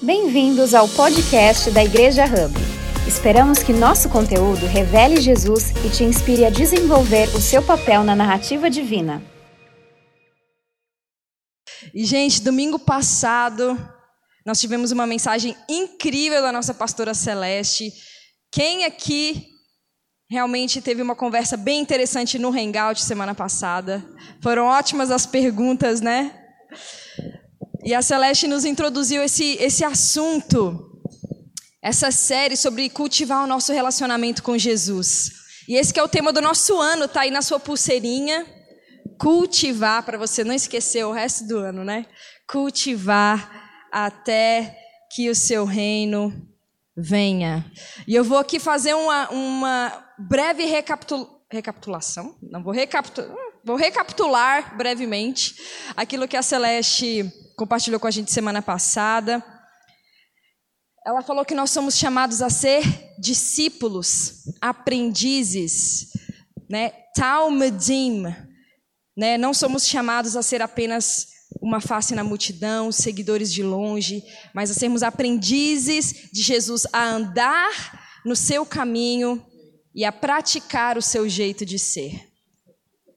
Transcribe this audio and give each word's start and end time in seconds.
Bem-vindos 0.00 0.74
ao 0.74 0.88
podcast 0.88 1.72
da 1.72 1.82
Igreja 1.82 2.24
Hub. 2.24 2.54
Esperamos 3.08 3.64
que 3.64 3.72
nosso 3.72 4.08
conteúdo 4.08 4.64
revele 4.64 5.20
Jesus 5.20 5.70
e 5.84 5.90
te 5.90 6.04
inspire 6.04 6.44
a 6.44 6.50
desenvolver 6.50 7.26
o 7.34 7.40
seu 7.40 7.60
papel 7.60 8.04
na 8.04 8.14
narrativa 8.14 8.70
divina. 8.70 9.20
E, 11.92 12.04
gente, 12.04 12.40
domingo 12.40 12.78
passado, 12.78 13.76
nós 14.46 14.60
tivemos 14.60 14.92
uma 14.92 15.04
mensagem 15.04 15.56
incrível 15.68 16.42
da 16.42 16.52
nossa 16.52 16.72
pastora 16.72 17.12
Celeste. 17.12 17.92
Quem 18.52 18.84
aqui 18.84 19.48
realmente 20.30 20.80
teve 20.80 21.02
uma 21.02 21.16
conversa 21.16 21.56
bem 21.56 21.80
interessante 21.80 22.38
no 22.38 22.50
Hangout 22.50 23.02
semana 23.02 23.34
passada? 23.34 24.08
Foram 24.40 24.66
ótimas 24.66 25.10
as 25.10 25.26
perguntas, 25.26 26.00
né? 26.00 26.32
E 27.88 27.94
a 27.94 28.02
Celeste 28.02 28.46
nos 28.46 28.66
introduziu 28.66 29.22
esse, 29.22 29.56
esse 29.58 29.82
assunto, 29.82 31.00
essa 31.80 32.10
série 32.10 32.54
sobre 32.54 32.90
cultivar 32.90 33.42
o 33.42 33.46
nosso 33.46 33.72
relacionamento 33.72 34.42
com 34.42 34.58
Jesus. 34.58 35.30
E 35.66 35.74
esse 35.74 35.94
que 35.94 35.98
é 35.98 36.02
o 36.02 36.06
tema 36.06 36.30
do 36.30 36.42
nosso 36.42 36.78
ano, 36.78 37.08
tá 37.08 37.22
aí 37.22 37.30
na 37.30 37.40
sua 37.40 37.58
pulseirinha. 37.58 38.44
Cultivar, 39.18 40.02
para 40.02 40.18
você 40.18 40.44
não 40.44 40.52
esquecer 40.52 41.02
o 41.06 41.12
resto 41.12 41.48
do 41.48 41.56
ano, 41.60 41.82
né? 41.82 42.04
Cultivar 42.46 43.70
até 43.90 44.78
que 45.10 45.30
o 45.30 45.34
seu 45.34 45.64
reino 45.64 46.46
venha. 46.94 47.64
E 48.06 48.14
eu 48.14 48.22
vou 48.22 48.36
aqui 48.36 48.60
fazer 48.60 48.92
uma, 48.92 49.30
uma 49.30 50.04
breve 50.18 50.66
recapitul... 50.66 51.26
recapitulação. 51.50 52.36
Não, 52.42 52.62
vou 52.62 52.74
recapitular. 52.74 53.34
Vou 53.64 53.76
recapitular 53.76 54.76
brevemente 54.76 55.54
aquilo 55.96 56.28
que 56.28 56.36
a 56.36 56.42
Celeste 56.42 57.32
compartilhou 57.58 57.98
com 57.98 58.06
a 58.06 58.10
gente 58.12 58.30
semana 58.30 58.62
passada. 58.62 59.44
Ela 61.04 61.22
falou 61.22 61.44
que 61.44 61.56
nós 61.56 61.70
somos 61.72 61.98
chamados 61.98 62.40
a 62.40 62.48
ser 62.48 62.84
discípulos, 63.18 64.44
aprendizes, 64.60 66.12
né? 66.70 66.90
Talmudim, 67.16 68.22
né? 69.16 69.36
Não 69.36 69.52
somos 69.52 69.88
chamados 69.88 70.36
a 70.36 70.42
ser 70.42 70.62
apenas 70.62 71.26
uma 71.60 71.80
face 71.80 72.14
na 72.14 72.22
multidão, 72.22 72.92
seguidores 72.92 73.52
de 73.52 73.64
longe, 73.64 74.22
mas 74.54 74.70
a 74.70 74.74
sermos 74.74 75.02
aprendizes 75.02 76.30
de 76.32 76.42
Jesus, 76.42 76.86
a 76.92 77.06
andar 77.08 78.20
no 78.24 78.36
seu 78.36 78.64
caminho 78.64 79.44
e 79.92 80.04
a 80.04 80.12
praticar 80.12 80.96
o 80.96 81.02
seu 81.02 81.28
jeito 81.28 81.66
de 81.66 81.76
ser. 81.76 82.28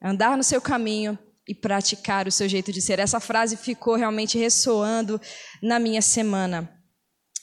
Andar 0.01 0.35
no 0.35 0.43
seu 0.43 0.59
caminho 0.59 1.19
e 1.51 1.53
praticar 1.53 2.29
o 2.29 2.31
seu 2.31 2.47
jeito 2.47 2.71
de 2.71 2.81
ser. 2.81 2.97
Essa 2.97 3.19
frase 3.19 3.57
ficou 3.57 3.97
realmente 3.97 4.37
ressoando 4.37 5.19
na 5.61 5.79
minha 5.79 6.01
semana. 6.01 6.81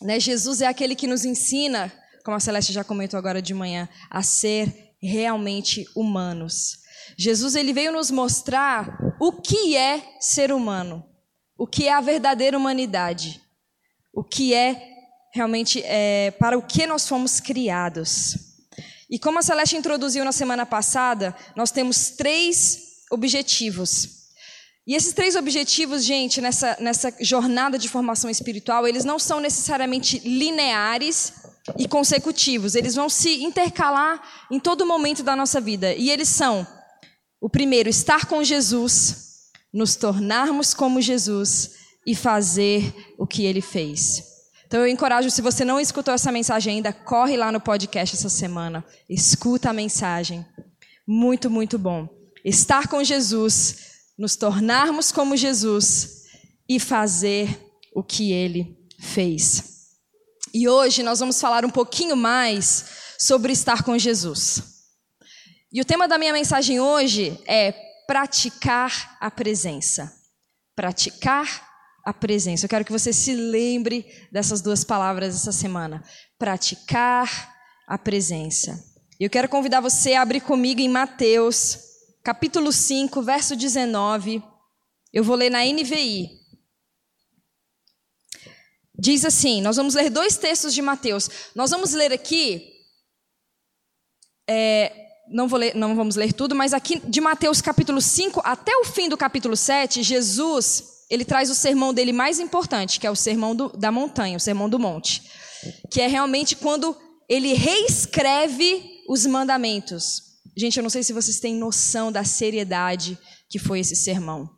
Né? 0.00 0.18
Jesus 0.18 0.62
é 0.62 0.66
aquele 0.66 0.96
que 0.96 1.06
nos 1.06 1.26
ensina, 1.26 1.92
como 2.24 2.34
a 2.34 2.40
Celeste 2.40 2.72
já 2.72 2.82
comentou 2.82 3.18
agora 3.18 3.42
de 3.42 3.52
manhã, 3.52 3.86
a 4.08 4.22
ser 4.22 4.94
realmente 4.98 5.84
humanos. 5.94 6.78
Jesus 7.18 7.54
ele 7.54 7.74
veio 7.74 7.92
nos 7.92 8.10
mostrar 8.10 8.98
o 9.20 9.30
que 9.30 9.76
é 9.76 10.02
ser 10.18 10.52
humano, 10.52 11.04
o 11.58 11.66
que 11.66 11.86
é 11.86 11.92
a 11.92 12.00
verdadeira 12.00 12.56
humanidade, 12.56 13.42
o 14.10 14.24
que 14.24 14.54
é 14.54 14.88
realmente 15.34 15.82
é, 15.84 16.30
para 16.30 16.56
o 16.56 16.62
que 16.62 16.86
nós 16.86 17.06
fomos 17.06 17.40
criados. 17.40 18.38
E 19.10 19.18
como 19.18 19.38
a 19.38 19.42
Celeste 19.42 19.76
introduziu 19.76 20.24
na 20.24 20.32
semana 20.32 20.64
passada, 20.64 21.36
nós 21.54 21.70
temos 21.70 22.08
três 22.12 22.87
objetivos. 23.10 24.18
E 24.88 24.94
esses 24.94 25.12
três 25.12 25.36
objetivos, 25.36 26.02
gente, 26.02 26.40
nessa, 26.40 26.74
nessa 26.80 27.14
jornada 27.20 27.78
de 27.78 27.90
formação 27.90 28.30
espiritual, 28.30 28.88
eles 28.88 29.04
não 29.04 29.18
são 29.18 29.38
necessariamente 29.38 30.18
lineares 30.20 31.34
e 31.76 31.86
consecutivos. 31.86 32.74
Eles 32.74 32.94
vão 32.94 33.06
se 33.10 33.44
intercalar 33.44 34.18
em 34.50 34.58
todo 34.58 34.86
momento 34.86 35.22
da 35.22 35.36
nossa 35.36 35.60
vida. 35.60 35.92
E 35.92 36.10
eles 36.10 36.28
são: 36.28 36.66
o 37.38 37.50
primeiro, 37.50 37.90
estar 37.90 38.24
com 38.24 38.42
Jesus, 38.42 39.50
nos 39.70 39.94
tornarmos 39.94 40.72
como 40.72 41.02
Jesus 41.02 41.72
e 42.06 42.14
fazer 42.14 42.94
o 43.18 43.26
que 43.26 43.44
ele 43.44 43.60
fez. 43.60 44.22
Então 44.66 44.80
eu 44.80 44.88
encorajo, 44.88 45.30
se 45.30 45.42
você 45.42 45.66
não 45.66 45.78
escutou 45.78 46.14
essa 46.14 46.32
mensagem 46.32 46.76
ainda, 46.76 46.94
corre 46.94 47.36
lá 47.36 47.52
no 47.52 47.60
podcast 47.60 48.16
essa 48.16 48.30
semana, 48.30 48.82
escuta 49.06 49.68
a 49.68 49.74
mensagem. 49.74 50.46
Muito, 51.06 51.50
muito 51.50 51.78
bom 51.78 52.17
estar 52.48 52.88
com 52.88 53.04
Jesus, 53.04 53.76
nos 54.18 54.34
tornarmos 54.34 55.12
como 55.12 55.36
Jesus 55.36 56.24
e 56.68 56.80
fazer 56.80 57.48
o 57.94 58.02
que 58.02 58.32
ele 58.32 58.76
fez. 58.98 59.78
E 60.52 60.68
hoje 60.68 61.02
nós 61.02 61.20
vamos 61.20 61.40
falar 61.40 61.64
um 61.64 61.70
pouquinho 61.70 62.16
mais 62.16 62.86
sobre 63.18 63.52
estar 63.52 63.82
com 63.82 63.98
Jesus. 63.98 64.62
E 65.70 65.80
o 65.80 65.84
tema 65.84 66.08
da 66.08 66.16
minha 66.16 66.32
mensagem 66.32 66.80
hoje 66.80 67.38
é 67.46 67.72
praticar 68.06 69.18
a 69.20 69.30
presença. 69.30 70.10
Praticar 70.74 71.68
a 72.04 72.14
presença. 72.14 72.64
Eu 72.64 72.70
quero 72.70 72.84
que 72.84 72.92
você 72.92 73.12
se 73.12 73.34
lembre 73.34 74.06
dessas 74.32 74.62
duas 74.62 74.84
palavras 74.84 75.34
essa 75.34 75.52
semana. 75.52 76.02
Praticar 76.38 77.54
a 77.86 77.98
presença. 77.98 78.82
Eu 79.20 79.28
quero 79.28 79.48
convidar 79.48 79.80
você 79.80 80.14
a 80.14 80.22
abrir 80.22 80.40
comigo 80.40 80.80
em 80.80 80.88
Mateus 80.88 81.87
capítulo 82.22 82.72
5, 82.72 83.22
verso 83.22 83.56
19. 83.56 84.42
Eu 85.12 85.24
vou 85.24 85.36
ler 85.36 85.50
na 85.50 85.64
NVI. 85.64 86.28
Diz 88.98 89.24
assim: 89.24 89.60
nós 89.60 89.76
vamos 89.76 89.94
ler 89.94 90.10
dois 90.10 90.36
textos 90.36 90.74
de 90.74 90.82
Mateus. 90.82 91.30
Nós 91.54 91.70
vamos 91.70 91.92
ler 91.92 92.12
aqui. 92.12 92.72
É, 94.48 94.92
não, 95.30 95.46
ler, 95.46 95.74
não 95.74 95.94
vamos 95.94 96.16
ler 96.16 96.32
tudo, 96.32 96.54
mas 96.54 96.72
aqui 96.72 97.00
de 97.00 97.20
Mateus 97.20 97.60
capítulo 97.60 98.00
5 98.00 98.40
até 98.44 98.76
o 98.76 98.84
fim 98.84 99.08
do 99.08 99.16
capítulo 99.16 99.56
7, 99.56 100.02
Jesus 100.02 100.98
ele 101.10 101.24
traz 101.24 101.50
o 101.50 101.54
sermão 101.54 101.94
dele 101.94 102.12
mais 102.12 102.38
importante, 102.38 103.00
que 103.00 103.06
é 103.06 103.10
o 103.10 103.16
sermão 103.16 103.54
do, 103.54 103.70
da 103.70 103.90
montanha, 103.90 104.36
o 104.36 104.40
sermão 104.40 104.68
do 104.68 104.78
monte. 104.78 105.22
Que 105.90 106.02
é 106.02 106.06
realmente 106.06 106.54
quando 106.54 106.96
ele 107.28 107.54
reescreve 107.54 109.02
os 109.08 109.24
mandamentos. 109.24 110.27
Gente, 110.58 110.76
eu 110.76 110.82
não 110.82 110.90
sei 110.90 111.04
se 111.04 111.12
vocês 111.12 111.38
têm 111.38 111.54
noção 111.54 112.10
da 112.10 112.24
seriedade 112.24 113.16
que 113.48 113.60
foi 113.60 113.78
esse 113.78 113.94
sermão. 113.94 114.50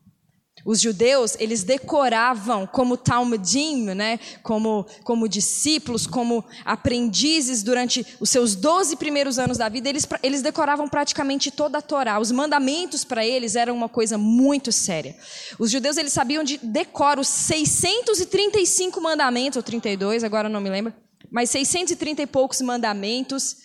Os 0.64 0.80
judeus, 0.80 1.36
eles 1.38 1.62
decoravam 1.62 2.66
como 2.66 2.96
Talmudim, 2.96 3.84
né? 3.84 4.18
como, 4.42 4.86
como 5.04 5.28
discípulos, 5.28 6.06
como 6.06 6.42
aprendizes 6.64 7.62
durante 7.62 8.06
os 8.18 8.30
seus 8.30 8.54
12 8.54 8.96
primeiros 8.96 9.38
anos 9.38 9.58
da 9.58 9.68
vida, 9.68 9.90
eles, 9.90 10.08
eles 10.22 10.40
decoravam 10.40 10.88
praticamente 10.88 11.50
toda 11.50 11.76
a 11.78 11.82
Torá. 11.82 12.18
Os 12.18 12.32
mandamentos 12.32 13.04
para 13.04 13.24
eles 13.24 13.54
eram 13.54 13.76
uma 13.76 13.88
coisa 13.88 14.16
muito 14.16 14.72
séria. 14.72 15.14
Os 15.58 15.70
judeus, 15.70 15.98
eles 15.98 16.14
sabiam 16.14 16.42
de 16.42 16.56
decor 16.62 17.18
os 17.18 17.28
635 17.28 18.98
mandamentos, 19.02 19.58
ou 19.58 19.62
32, 19.62 20.24
agora 20.24 20.48
não 20.48 20.62
me 20.62 20.70
lembro, 20.70 20.94
mas 21.30 21.50
630 21.50 22.22
e 22.22 22.26
poucos 22.26 22.62
mandamentos, 22.62 23.56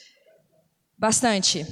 bastante. 0.98 1.66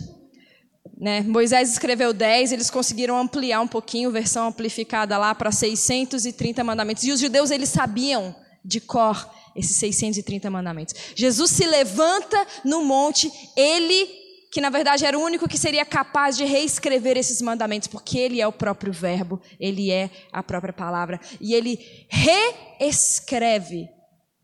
Né? 1.04 1.20
Moisés 1.20 1.70
escreveu 1.70 2.14
10, 2.14 2.54
eles 2.54 2.70
conseguiram 2.70 3.20
ampliar 3.20 3.60
um 3.60 3.68
pouquinho, 3.68 4.10
versão 4.10 4.48
amplificada 4.48 5.18
lá 5.18 5.36
para 5.36 5.52
630 5.52 6.64
mandamentos. 6.64 7.04
E 7.04 7.12
os 7.12 7.20
judeus 7.20 7.52
eles 7.52 7.68
sabiam 7.68 8.34
de 8.64 8.80
cor 8.80 9.30
esses 9.54 9.76
630 9.76 10.50
mandamentos. 10.50 10.96
Jesus 11.14 11.52
se 11.52 11.66
levanta 11.66 12.48
no 12.64 12.86
monte, 12.86 13.30
ele 13.54 14.24
que 14.50 14.62
na 14.62 14.70
verdade 14.70 15.04
era 15.04 15.20
o 15.20 15.22
único 15.22 15.46
que 15.50 15.58
seria 15.58 15.84
capaz 15.84 16.38
de 16.38 16.46
reescrever 16.46 17.18
esses 17.18 17.42
mandamentos, 17.42 17.90
porque 17.90 18.18
ele 18.18 18.40
é 18.40 18.48
o 18.48 18.54
próprio 18.54 18.94
verbo, 18.94 19.42
ele 19.60 19.92
é 19.92 20.10
a 20.32 20.42
própria 20.42 20.72
palavra, 20.72 21.20
e 21.42 21.54
ele 21.54 22.08
reescreve 22.08 23.90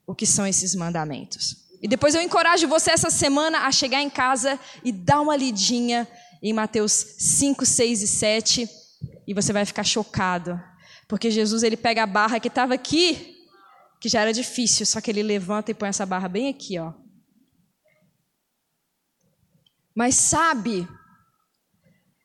o 0.05 0.13
que 0.13 0.25
são 0.25 0.45
esses 0.45 0.75
mandamentos. 0.75 1.55
E 1.81 1.87
depois 1.87 2.15
eu 2.15 2.21
encorajo 2.21 2.67
você 2.67 2.91
essa 2.91 3.09
semana 3.09 3.59
a 3.59 3.71
chegar 3.71 4.01
em 4.01 4.09
casa 4.09 4.59
e 4.83 4.91
dar 4.91 5.21
uma 5.21 5.37
lidinha 5.37 6.05
em 6.41 6.53
Mateus 6.53 6.91
5, 6.91 7.65
6 7.65 8.01
e 8.01 8.07
7, 8.07 8.69
e 9.27 9.33
você 9.33 9.51
vai 9.51 9.65
ficar 9.65 9.83
chocado, 9.83 10.59
porque 11.07 11.29
Jesus 11.29 11.63
ele 11.63 11.77
pega 11.77 12.03
a 12.03 12.07
barra 12.07 12.39
que 12.39 12.47
estava 12.47 12.73
aqui, 12.73 13.35
que 13.99 14.07
já 14.07 14.21
era 14.21 14.31
difícil, 14.31 14.85
só 14.85 15.01
que 15.01 15.11
ele 15.11 15.21
levanta 15.21 15.71
e 15.71 15.73
põe 15.73 15.89
essa 15.89 16.05
barra 16.05 16.27
bem 16.27 16.49
aqui, 16.49 16.79
ó. 16.79 16.93
Mas 19.93 20.15
sabe 20.15 20.87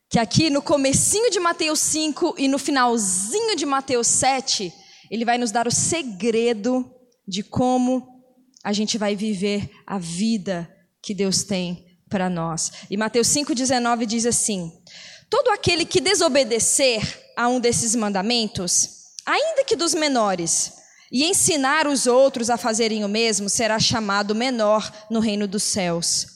que 0.09 0.19
aqui 0.19 0.49
no 0.49 0.63
comecinho 0.63 1.31
de 1.31 1.41
Mateus 1.41 1.81
5 1.81 2.37
e 2.39 2.47
no 2.47 2.59
finalzinho 2.59 3.57
de 3.57 3.67
Mateus 3.67 4.07
7, 4.07 4.73
ele 5.11 5.25
vai 5.25 5.39
nos 5.39 5.51
dar 5.51 5.67
o 5.67 5.73
segredo 5.73 6.89
de 7.27 7.43
como 7.43 8.07
a 8.63 8.73
gente 8.73 8.97
vai 8.97 9.17
viver 9.17 9.69
a 9.85 9.99
vida 9.99 10.71
que 11.03 11.15
Deus 11.15 11.43
tem 11.43 11.94
para 12.15 12.31
nós. 12.31 12.71
E 12.89 12.97
Mateus 12.97 13.27
5,19 13.27 14.07
diz 14.07 14.25
assim: 14.25 14.73
Todo 15.29 15.51
aquele 15.51 15.85
que 15.85 16.01
desobedecer 16.01 17.03
a 17.37 17.49
um 17.49 17.59
desses 17.59 17.97
mandamentos, 17.97 18.89
ainda 19.27 19.65
que 19.65 19.75
dos 19.75 19.95
menores, 19.95 20.75
e 21.11 21.25
ensinar 21.25 21.89
os 21.89 22.07
outros 22.07 22.51
a 22.51 22.57
fazerem 22.57 23.05
o 23.05 23.09
mesmo, 23.09 23.49
será 23.49 23.81
chamado 23.81 24.33
menor 24.33 24.93
no 25.11 25.19
reino 25.19 25.49
dos 25.49 25.65
céus. 25.65 26.29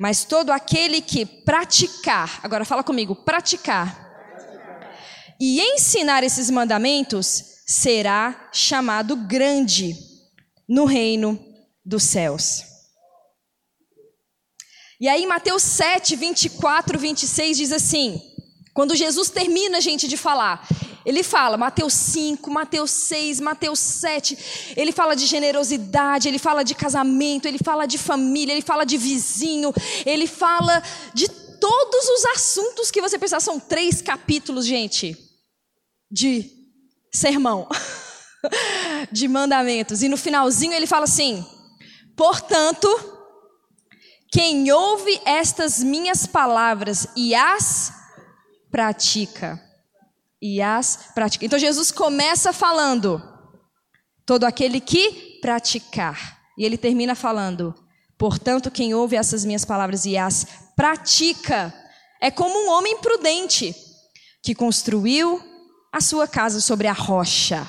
Mas 0.00 0.24
todo 0.24 0.50
aquele 0.50 1.00
que 1.00 1.24
praticar, 1.24 2.40
agora 2.42 2.64
fala 2.64 2.82
comigo, 2.82 3.14
praticar, 3.14 4.10
e 5.38 5.60
ensinar 5.60 6.24
esses 6.24 6.50
mandamentos, 6.50 7.44
será 7.68 8.50
chamado 8.52 9.14
grande 9.14 9.96
no 10.68 10.86
reino 10.86 11.38
dos 11.84 12.02
céus. 12.02 12.69
E 15.00 15.08
aí, 15.08 15.24
Mateus 15.26 15.62
7, 15.62 16.14
24, 16.14 16.98
26 16.98 17.56
diz 17.56 17.72
assim: 17.72 18.20
quando 18.74 18.94
Jesus 18.94 19.30
termina, 19.30 19.80
gente, 19.80 20.06
de 20.06 20.16
falar, 20.16 20.66
ele 21.04 21.22
fala, 21.22 21.56
Mateus 21.56 21.94
5, 21.94 22.50
Mateus 22.50 22.90
6, 22.90 23.40
Mateus 23.40 23.78
7, 23.78 24.74
ele 24.76 24.92
fala 24.92 25.16
de 25.16 25.26
generosidade, 25.26 26.28
ele 26.28 26.38
fala 26.38 26.62
de 26.62 26.74
casamento, 26.74 27.46
ele 27.46 27.58
fala 27.58 27.86
de 27.86 27.98
família, 27.98 28.52
ele 28.52 28.62
fala 28.62 28.84
de 28.84 28.96
vizinho, 28.96 29.72
ele 30.04 30.26
fala 30.26 30.82
de 31.14 31.28
todos 31.28 32.08
os 32.08 32.24
assuntos 32.26 32.90
que 32.90 33.00
você 33.00 33.18
pensar. 33.18 33.40
São 33.40 33.58
três 33.58 34.00
capítulos, 34.00 34.66
gente, 34.66 35.16
de 36.10 36.50
sermão, 37.12 37.68
de 39.10 39.26
mandamentos. 39.26 40.02
E 40.02 40.08
no 40.08 40.16
finalzinho 40.16 40.74
ele 40.74 40.86
fala 40.86 41.04
assim: 41.04 41.44
portanto, 42.14 42.88
quem 44.30 44.70
ouve 44.70 45.20
estas 45.24 45.82
minhas 45.82 46.26
palavras 46.26 47.08
e 47.16 47.34
as 47.34 47.92
pratica. 48.70 49.60
E 50.40 50.62
as 50.62 51.10
pratica. 51.14 51.44
Então 51.44 51.58
Jesus 51.58 51.90
começa 51.90 52.52
falando: 52.52 53.20
todo 54.24 54.44
aquele 54.44 54.80
que 54.80 55.38
praticar. 55.40 56.38
E 56.56 56.64
ele 56.64 56.78
termina 56.78 57.14
falando: 57.14 57.74
portanto, 58.16 58.70
quem 58.70 58.94
ouve 58.94 59.16
essas 59.16 59.44
minhas 59.44 59.64
palavras 59.64 60.04
e 60.06 60.16
as 60.16 60.46
pratica 60.76 61.74
é 62.20 62.30
como 62.30 62.56
um 62.56 62.70
homem 62.70 62.98
prudente 62.98 63.74
que 64.42 64.54
construiu 64.54 65.42
a 65.92 66.00
sua 66.00 66.28
casa 66.28 66.60
sobre 66.60 66.86
a 66.86 66.92
rocha. 66.92 67.68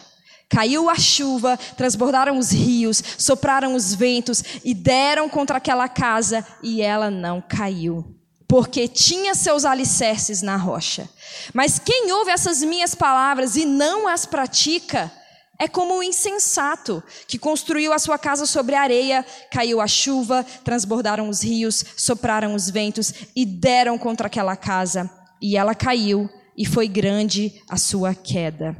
Caiu 0.51 0.89
a 0.89 0.95
chuva, 0.95 1.57
transbordaram 1.77 2.37
os 2.37 2.51
rios, 2.51 3.01
sopraram 3.17 3.73
os 3.73 3.95
ventos 3.95 4.43
e 4.65 4.73
deram 4.73 5.29
contra 5.29 5.57
aquela 5.57 5.87
casa 5.87 6.45
e 6.61 6.81
ela 6.81 7.09
não 7.09 7.41
caiu 7.41 8.17
porque 8.47 8.85
tinha 8.85 9.33
seus 9.33 9.63
alicerces 9.63 10.41
na 10.41 10.57
rocha. 10.57 11.09
Mas 11.53 11.79
quem 11.79 12.11
ouve 12.11 12.31
essas 12.31 12.61
minhas 12.61 12.93
palavras 12.93 13.55
e 13.55 13.63
não 13.63 14.09
as 14.09 14.25
pratica, 14.25 15.09
é 15.57 15.69
como 15.69 15.95
um 15.95 16.03
insensato 16.03 17.01
que 17.29 17.37
construiu 17.37 17.93
a 17.93 17.99
sua 17.99 18.17
casa 18.17 18.45
sobre 18.45 18.75
areia, 18.75 19.25
caiu 19.49 19.79
a 19.79 19.87
chuva, 19.87 20.45
transbordaram 20.65 21.29
os 21.29 21.41
rios, 21.41 21.85
sopraram 21.95 22.53
os 22.53 22.69
ventos 22.69 23.13
e 23.33 23.45
deram 23.45 23.97
contra 23.97 24.27
aquela 24.27 24.57
casa, 24.57 25.09
e 25.41 25.55
ela 25.55 25.73
caiu, 25.73 26.29
e 26.57 26.65
foi 26.65 26.89
grande 26.89 27.61
a 27.69 27.77
sua 27.77 28.13
queda. 28.13 28.75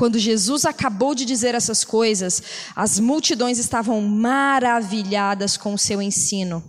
Quando 0.00 0.18
Jesus 0.18 0.64
acabou 0.64 1.14
de 1.14 1.26
dizer 1.26 1.54
essas 1.54 1.84
coisas, 1.84 2.42
as 2.74 2.98
multidões 2.98 3.58
estavam 3.58 4.00
maravilhadas 4.00 5.58
com 5.58 5.74
o 5.74 5.78
seu 5.78 6.00
ensino. 6.00 6.64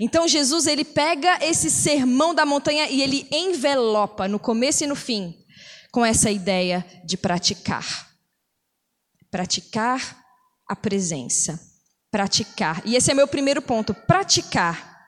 Então 0.00 0.26
Jesus 0.26 0.66
ele 0.66 0.84
pega 0.84 1.38
esse 1.40 1.70
sermão 1.70 2.34
da 2.34 2.44
montanha 2.44 2.90
e 2.90 3.00
ele 3.02 3.28
envelopa 3.30 4.26
no 4.26 4.40
começo 4.40 4.82
e 4.82 4.88
no 4.88 4.96
fim 4.96 5.32
com 5.92 6.04
essa 6.04 6.28
ideia 6.28 6.84
de 7.04 7.16
praticar. 7.16 8.10
Praticar 9.30 10.20
a 10.68 10.74
presença. 10.74 11.60
Praticar. 12.10 12.82
E 12.84 12.96
esse 12.96 13.12
é 13.12 13.14
meu 13.14 13.28
primeiro 13.28 13.62
ponto, 13.62 13.94
praticar. 13.94 15.06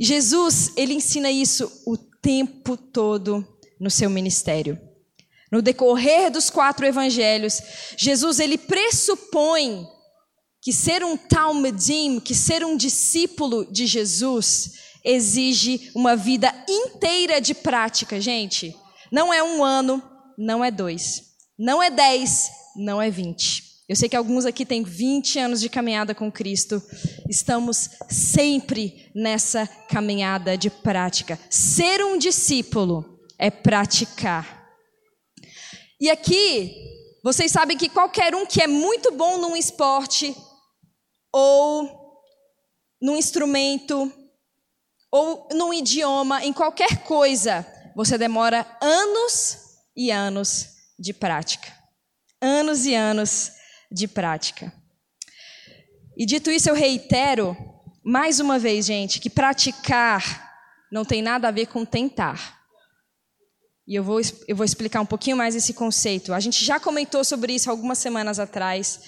Jesus, 0.00 0.72
ele 0.76 0.92
ensina 0.92 1.30
isso 1.30 1.70
o 1.86 1.96
tempo 1.96 2.76
todo 2.76 3.46
no 3.78 3.88
seu 3.88 4.10
ministério. 4.10 4.90
No 5.52 5.60
decorrer 5.60 6.30
dos 6.30 6.48
quatro 6.48 6.86
evangelhos, 6.86 7.60
Jesus 7.98 8.40
ele 8.40 8.56
pressupõe 8.56 9.86
que 10.62 10.72
ser 10.72 11.04
um 11.04 11.14
Talmudim, 11.14 12.18
que 12.18 12.34
ser 12.34 12.64
um 12.64 12.74
discípulo 12.74 13.70
de 13.70 13.86
Jesus, 13.86 14.72
exige 15.04 15.90
uma 15.94 16.16
vida 16.16 16.54
inteira 16.66 17.38
de 17.38 17.52
prática, 17.52 18.18
gente. 18.18 18.74
Não 19.10 19.34
é 19.34 19.42
um 19.42 19.62
ano, 19.62 20.02
não 20.38 20.64
é 20.64 20.70
dois, 20.70 21.34
não 21.58 21.82
é 21.82 21.90
dez, 21.90 22.48
não 22.74 23.02
é 23.02 23.10
vinte. 23.10 23.72
Eu 23.86 23.96
sei 23.96 24.08
que 24.08 24.16
alguns 24.16 24.46
aqui 24.46 24.64
têm 24.64 24.82
20 24.82 25.38
anos 25.38 25.60
de 25.60 25.68
caminhada 25.68 26.14
com 26.14 26.32
Cristo. 26.32 26.80
Estamos 27.28 27.90
sempre 28.08 29.10
nessa 29.14 29.66
caminhada 29.66 30.56
de 30.56 30.70
prática. 30.70 31.38
Ser 31.50 32.02
um 32.02 32.16
discípulo 32.16 33.20
é 33.38 33.50
praticar. 33.50 34.61
E 36.02 36.10
aqui, 36.10 36.74
vocês 37.22 37.52
sabem 37.52 37.78
que 37.78 37.88
qualquer 37.88 38.34
um 38.34 38.44
que 38.44 38.60
é 38.60 38.66
muito 38.66 39.12
bom 39.12 39.38
num 39.38 39.54
esporte 39.54 40.36
ou 41.32 42.18
num 43.00 43.16
instrumento, 43.16 44.12
ou 45.12 45.46
num 45.52 45.72
idioma, 45.72 46.44
em 46.44 46.52
qualquer 46.52 47.04
coisa, 47.04 47.64
você 47.94 48.18
demora 48.18 48.66
anos 48.80 49.56
e 49.96 50.10
anos 50.10 50.70
de 50.98 51.12
prática. 51.12 51.72
Anos 52.40 52.84
e 52.84 52.96
anos 52.96 53.52
de 53.88 54.08
prática. 54.08 54.72
E 56.16 56.26
dito 56.26 56.50
isso, 56.50 56.68
eu 56.68 56.74
reitero, 56.74 57.56
mais 58.04 58.40
uma 58.40 58.58
vez, 58.58 58.86
gente, 58.86 59.20
que 59.20 59.30
praticar 59.30 60.52
não 60.90 61.04
tem 61.04 61.22
nada 61.22 61.46
a 61.46 61.52
ver 61.52 61.66
com 61.66 61.84
tentar. 61.84 62.60
E 63.86 63.94
eu 63.94 64.04
vou, 64.04 64.20
eu 64.46 64.54
vou 64.54 64.64
explicar 64.64 65.00
um 65.00 65.06
pouquinho 65.06 65.36
mais 65.36 65.54
esse 65.54 65.74
conceito. 65.74 66.32
A 66.32 66.40
gente 66.40 66.64
já 66.64 66.78
comentou 66.78 67.24
sobre 67.24 67.54
isso 67.54 67.70
algumas 67.70 67.98
semanas 67.98 68.38
atrás, 68.38 69.00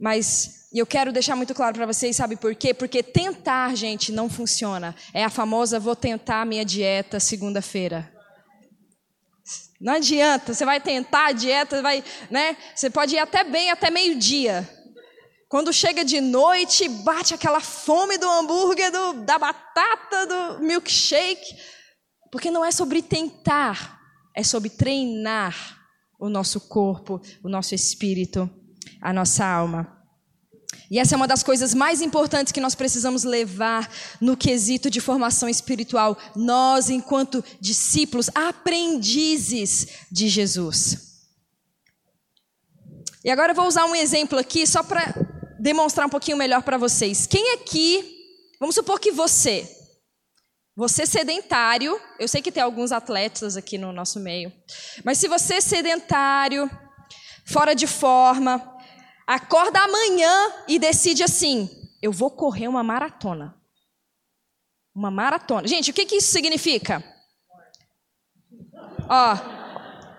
mas 0.00 0.68
eu 0.74 0.86
quero 0.86 1.12
deixar 1.12 1.36
muito 1.36 1.54
claro 1.54 1.74
para 1.74 1.86
vocês, 1.86 2.16
sabe 2.16 2.36
por 2.36 2.54
quê? 2.54 2.74
Porque 2.74 3.02
tentar, 3.02 3.74
gente, 3.74 4.12
não 4.12 4.28
funciona. 4.28 4.94
É 5.12 5.24
a 5.24 5.30
famosa 5.30 5.78
vou 5.78 5.96
tentar 5.96 6.44
minha 6.46 6.64
dieta 6.64 7.20
segunda-feira. 7.20 8.12
Não 9.80 9.94
adianta, 9.94 10.54
você 10.54 10.64
vai 10.64 10.80
tentar 10.80 11.26
a 11.26 11.32
dieta, 11.32 11.82
vai, 11.82 12.02
né? 12.30 12.56
Você 12.74 12.88
pode 12.88 13.14
ir 13.14 13.18
até 13.18 13.44
bem 13.44 13.70
até 13.70 13.90
meio-dia. 13.90 14.68
Quando 15.48 15.72
chega 15.72 16.04
de 16.04 16.20
noite, 16.20 16.88
bate 16.88 17.34
aquela 17.34 17.60
fome 17.60 18.18
do 18.18 18.28
hambúrguer, 18.28 18.90
do, 18.90 19.12
da 19.24 19.38
batata, 19.38 20.26
do 20.26 20.60
milkshake. 20.60 21.56
Porque 22.36 22.50
não 22.50 22.62
é 22.62 22.70
sobre 22.70 23.00
tentar, 23.00 23.98
é 24.34 24.44
sobre 24.44 24.68
treinar 24.68 25.56
o 26.20 26.28
nosso 26.28 26.60
corpo, 26.60 27.18
o 27.42 27.48
nosso 27.48 27.74
espírito, 27.74 28.50
a 29.00 29.10
nossa 29.10 29.42
alma. 29.42 30.04
E 30.90 30.98
essa 30.98 31.14
é 31.14 31.16
uma 31.16 31.26
das 31.26 31.42
coisas 31.42 31.72
mais 31.72 32.02
importantes 32.02 32.52
que 32.52 32.60
nós 32.60 32.74
precisamos 32.74 33.24
levar 33.24 33.90
no 34.20 34.36
quesito 34.36 34.90
de 34.90 35.00
formação 35.00 35.48
espiritual. 35.48 36.14
Nós, 36.36 36.90
enquanto 36.90 37.42
discípulos, 37.58 38.28
aprendizes 38.34 39.86
de 40.12 40.28
Jesus. 40.28 41.22
E 43.24 43.30
agora 43.30 43.52
eu 43.52 43.56
vou 43.56 43.66
usar 43.66 43.86
um 43.86 43.96
exemplo 43.96 44.38
aqui 44.38 44.66
só 44.66 44.82
para 44.82 45.14
demonstrar 45.58 46.06
um 46.06 46.10
pouquinho 46.10 46.36
melhor 46.36 46.62
para 46.62 46.76
vocês. 46.76 47.26
Quem 47.26 47.54
aqui, 47.54 48.04
vamos 48.60 48.74
supor 48.74 49.00
que 49.00 49.10
você, 49.10 49.75
você 50.76 51.06
sedentário, 51.06 51.98
eu 52.18 52.28
sei 52.28 52.42
que 52.42 52.52
tem 52.52 52.62
alguns 52.62 52.92
atletas 52.92 53.56
aqui 53.56 53.78
no 53.78 53.92
nosso 53.92 54.20
meio, 54.20 54.52
mas 55.02 55.16
se 55.16 55.26
você 55.26 55.54
é 55.54 55.60
sedentário, 55.60 56.70
fora 57.46 57.74
de 57.74 57.86
forma, 57.86 58.76
acorda 59.26 59.80
amanhã 59.80 60.52
e 60.68 60.78
decide 60.78 61.22
assim: 61.22 61.70
eu 62.02 62.12
vou 62.12 62.30
correr 62.30 62.68
uma 62.68 62.82
maratona. 62.82 63.56
Uma 64.94 65.10
maratona. 65.10 65.66
Gente, 65.66 65.90
o 65.90 65.94
que, 65.94 66.04
que 66.04 66.16
isso 66.16 66.30
significa? 66.30 67.02
Ó, 69.08 69.36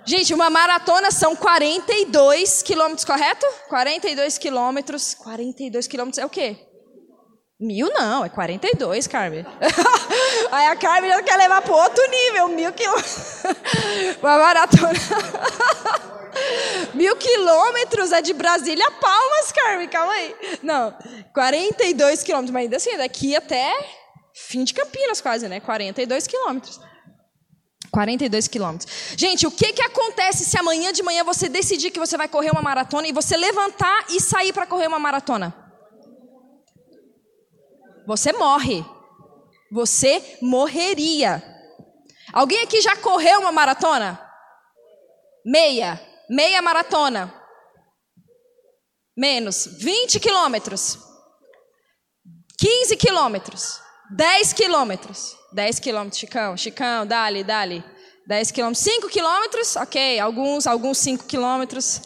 gente, 0.06 0.34
uma 0.34 0.50
maratona 0.50 1.12
são 1.12 1.36
42 1.36 2.64
quilômetros, 2.64 3.06
correto? 3.06 3.46
42 3.70 4.38
quilômetros. 4.40 5.14
42 5.14 5.88
quilômetros 5.88 6.18
é 6.18 6.26
o 6.26 6.30
quê? 6.30 6.67
Mil 7.60 7.90
não, 7.92 8.24
é 8.24 8.30
42, 8.30 9.08
Carmen. 9.08 9.44
Aí 10.52 10.68
a 10.68 10.76
Carmen 10.76 11.10
já 11.10 11.24
quer 11.24 11.38
levar 11.38 11.62
para 11.64 11.76
outro 11.76 12.08
nível, 12.08 12.50
mil 12.50 12.72
quilômetros. 12.72 13.44
Uma 14.22 14.38
maratona. 14.38 14.94
Mil 16.94 17.16
quilômetros 17.16 18.12
é 18.12 18.22
de 18.22 18.32
Brasília 18.32 18.86
a 18.86 18.92
Palmas, 18.92 19.52
Carmen, 19.52 19.88
calma 19.88 20.14
aí. 20.14 20.36
Não, 20.62 20.96
42 21.34 22.22
quilômetros, 22.22 22.54
mas 22.54 22.64
ainda 22.64 22.78
assim, 22.78 22.96
daqui 22.96 23.36
até 23.36 23.74
fim 24.36 24.64
de 24.64 24.72
Campinas 24.72 25.20
quase, 25.20 25.48
né? 25.48 25.60
42 25.60 26.28
quilômetros. 26.28 26.80
42 27.90 28.48
quilômetros. 28.48 29.16
Gente, 29.18 29.48
o 29.48 29.52
que, 29.52 29.74
que 29.74 29.82
acontece 29.82 30.46
se 30.46 30.60
amanhã 30.60 30.94
de 30.94 31.02
manhã 31.02 31.24
você 31.24 31.50
decidir 31.50 31.90
que 31.90 32.00
você 32.00 32.16
vai 32.18 32.28
correr 32.28 32.52
uma 32.52 32.62
maratona 32.62 33.08
e 33.08 33.12
você 33.12 33.36
levantar 33.36 34.06
e 34.10 34.22
sair 34.22 34.54
para 34.54 34.68
correr 34.68 34.86
uma 34.86 35.00
maratona? 35.00 35.67
Você 38.08 38.32
morre. 38.32 38.86
Você 39.70 40.38
morreria. 40.42 41.44
Alguém 42.32 42.64
aqui 42.64 42.80
já 42.80 42.96
correu 42.96 43.42
uma 43.42 43.52
maratona? 43.52 44.18
Meia. 45.46 46.02
Meia 46.30 46.62
maratona. 46.62 47.34
Menos. 49.16 49.68
20 49.80 50.22
quilômetros. 50.22 50.98
15 52.58 52.96
quilômetros. 52.96 53.82
10 54.16 54.54
quilômetros. 54.54 55.38
10 55.52 55.80
quilômetros, 55.80 56.20
Chicão, 56.20 56.56
Chicão, 56.56 57.06
dali, 57.06 57.44
dali. 57.44 57.84
10 58.26 58.52
quilômetros, 58.52 58.84
5 58.84 59.10
quilômetros, 59.10 59.76
ok, 59.78 60.20
alguns, 60.20 60.68
alguns 60.68 60.98
5 60.98 61.26
quilômetros. 61.26 62.02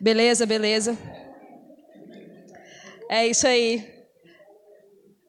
Beleza, 0.00 0.44
beleza. 0.46 0.96
É 3.10 3.26
isso 3.26 3.46
aí. 3.46 3.93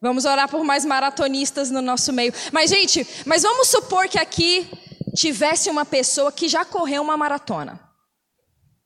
Vamos 0.06 0.24
orar 0.24 0.48
por 0.48 0.64
mais 0.64 0.86
maratonistas 0.86 1.72
no 1.72 1.82
nosso 1.82 2.14
meio. 2.14 2.32
Mas, 2.52 2.70
gente, 2.70 3.08
mas 3.26 3.42
vamos 3.42 3.70
supor 3.70 4.08
que 4.08 4.20
aqui 4.20 4.70
tivesse 5.16 5.68
uma 5.68 5.84
pessoa 5.84 6.32
que 6.32 6.48
já 6.48 6.64
correu 6.64 7.02
uma 7.02 7.18
maratona. 7.18 7.80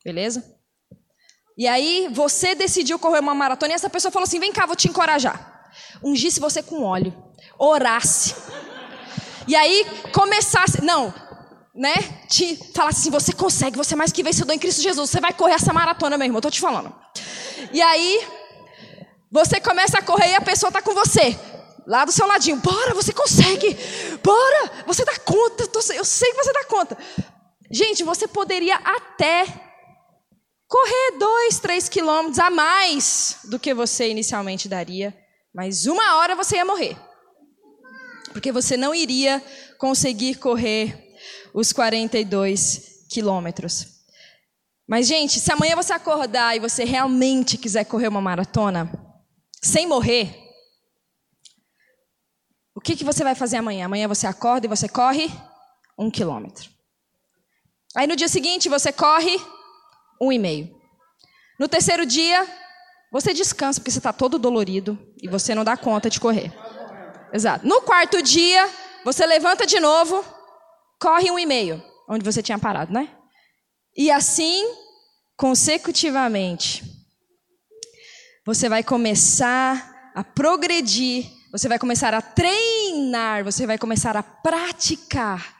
Beleza? 0.01 0.57
E 1.57 1.67
aí 1.67 2.07
você 2.13 2.55
decidiu 2.55 2.97
correr 2.97 3.19
uma 3.19 3.35
maratona 3.35 3.73
e 3.73 3.75
essa 3.75 3.89
pessoa 3.89 4.13
falou 4.13 4.23
assim: 4.23 4.39
vem 4.39 4.53
cá, 4.53 4.65
vou 4.65 4.77
te 4.77 4.87
encorajar. 4.87 5.69
Ungisse 6.01 6.39
você 6.39 6.63
com 6.63 6.83
óleo, 6.83 7.13
orasse. 7.57 8.33
E 9.45 9.57
aí 9.57 9.85
começasse, 10.13 10.81
não, 10.81 11.13
né? 11.75 11.95
Te 12.29 12.55
falasse 12.73 13.01
assim: 13.01 13.11
você 13.11 13.33
consegue, 13.33 13.75
você 13.75 13.93
é 13.93 13.97
mais 13.97 14.13
que 14.13 14.23
vencedor 14.23 14.53
em 14.53 14.59
Cristo 14.59 14.81
Jesus, 14.81 15.09
você 15.09 15.19
vai 15.19 15.33
correr 15.33 15.55
essa 15.55 15.73
maratona, 15.73 16.17
meu 16.17 16.27
irmão, 16.27 16.37
eu 16.37 16.43
tô 16.43 16.49
te 16.49 16.61
falando. 16.61 16.95
E 17.73 17.81
aí 17.81 18.38
você 19.31 19.59
começa 19.59 19.99
a 19.99 20.01
correr 20.01 20.31
e 20.31 20.35
a 20.35 20.41
pessoa 20.41 20.71
tá 20.71 20.81
com 20.81 20.93
você. 20.93 21.37
Lá 21.87 22.05
do 22.05 22.11
seu 22.11 22.27
ladinho, 22.27 22.57
bora, 22.57 22.93
você 22.93 23.11
consegue, 23.11 23.77
bora, 24.23 24.83
você 24.85 25.03
dá 25.03 25.17
conta, 25.19 25.63
eu 25.93 26.05
sei 26.05 26.31
que 26.31 26.43
você 26.43 26.53
dá 26.53 26.63
conta. 26.65 26.97
Gente, 27.71 28.03
você 28.03 28.27
poderia 28.27 28.75
até 28.75 29.45
correr 30.67 31.17
dois, 31.17 31.59
três 31.59 31.89
quilômetros 31.89 32.37
a 32.39 32.49
mais 32.49 33.37
do 33.45 33.57
que 33.57 33.73
você 33.73 34.09
inicialmente 34.09 34.69
daria, 34.69 35.15
mas 35.53 35.87
uma 35.87 36.17
hora 36.17 36.35
você 36.35 36.57
ia 36.57 36.65
morrer 36.65 36.95
porque 38.31 38.51
você 38.51 38.77
não 38.77 38.93
iria 38.93 39.43
conseguir 39.77 40.35
correr 40.35 41.15
os 41.53 41.73
42 41.73 43.05
quilômetros. 43.09 43.99
Mas, 44.87 45.07
gente, 45.07 45.39
se 45.39 45.51
amanhã 45.51 45.75
você 45.75 45.93
acordar 45.93 46.55
e 46.55 46.59
você 46.59 46.83
realmente 46.83 47.57
quiser 47.57 47.85
correr 47.85 48.07
uma 48.07 48.21
maratona, 48.21 48.89
sem 49.61 49.87
morrer, 49.87 50.49
o 52.75 52.81
que, 52.81 52.95
que 52.95 53.03
você 53.03 53.23
vai 53.23 53.35
fazer 53.35 53.57
amanhã? 53.57 53.85
Amanhã 53.85 54.07
você 54.07 54.25
acorda 54.25 54.65
e 54.65 54.69
você 54.69 54.87
corre 54.87 55.29
um 55.97 56.09
quilômetro. 56.09 56.69
Aí 57.95 58.07
no 58.07 58.15
dia 58.15 58.27
seguinte 58.27 58.69
você 58.69 58.91
corre 58.91 59.37
um 60.21 60.31
e 60.31 60.39
meio. 60.39 60.79
No 61.59 61.67
terceiro 61.67 62.05
dia, 62.05 62.47
você 63.11 63.33
descansa 63.33 63.81
porque 63.81 63.91
você 63.91 63.97
está 63.97 64.13
todo 64.13 64.39
dolorido 64.39 64.97
e 65.21 65.27
você 65.27 65.53
não 65.53 65.65
dá 65.65 65.75
conta 65.75 66.09
de 66.09 66.19
correr. 66.19 66.53
Exato. 67.33 67.67
No 67.67 67.81
quarto 67.81 68.21
dia, 68.21 68.69
você 69.03 69.25
levanta 69.25 69.65
de 69.65 69.79
novo, 69.79 70.23
corre 71.01 71.29
um 71.29 71.37
e 71.37 71.45
meio, 71.45 71.83
onde 72.07 72.23
você 72.23 72.41
tinha 72.41 72.57
parado, 72.57 72.93
né? 72.93 73.09
E 73.97 74.09
assim, 74.09 74.65
consecutivamente, 75.35 76.83
você 78.49 78.67
vai 78.67 78.83
começar 78.83 80.11
a 80.15 80.23
progredir, 80.23 81.29
você 81.51 81.67
vai 81.67 81.77
começar 81.77 82.15
a 82.15 82.19
treinar, 82.19 83.43
você 83.43 83.67
vai 83.67 83.77
começar 83.77 84.17
a 84.17 84.23
praticar 84.23 85.55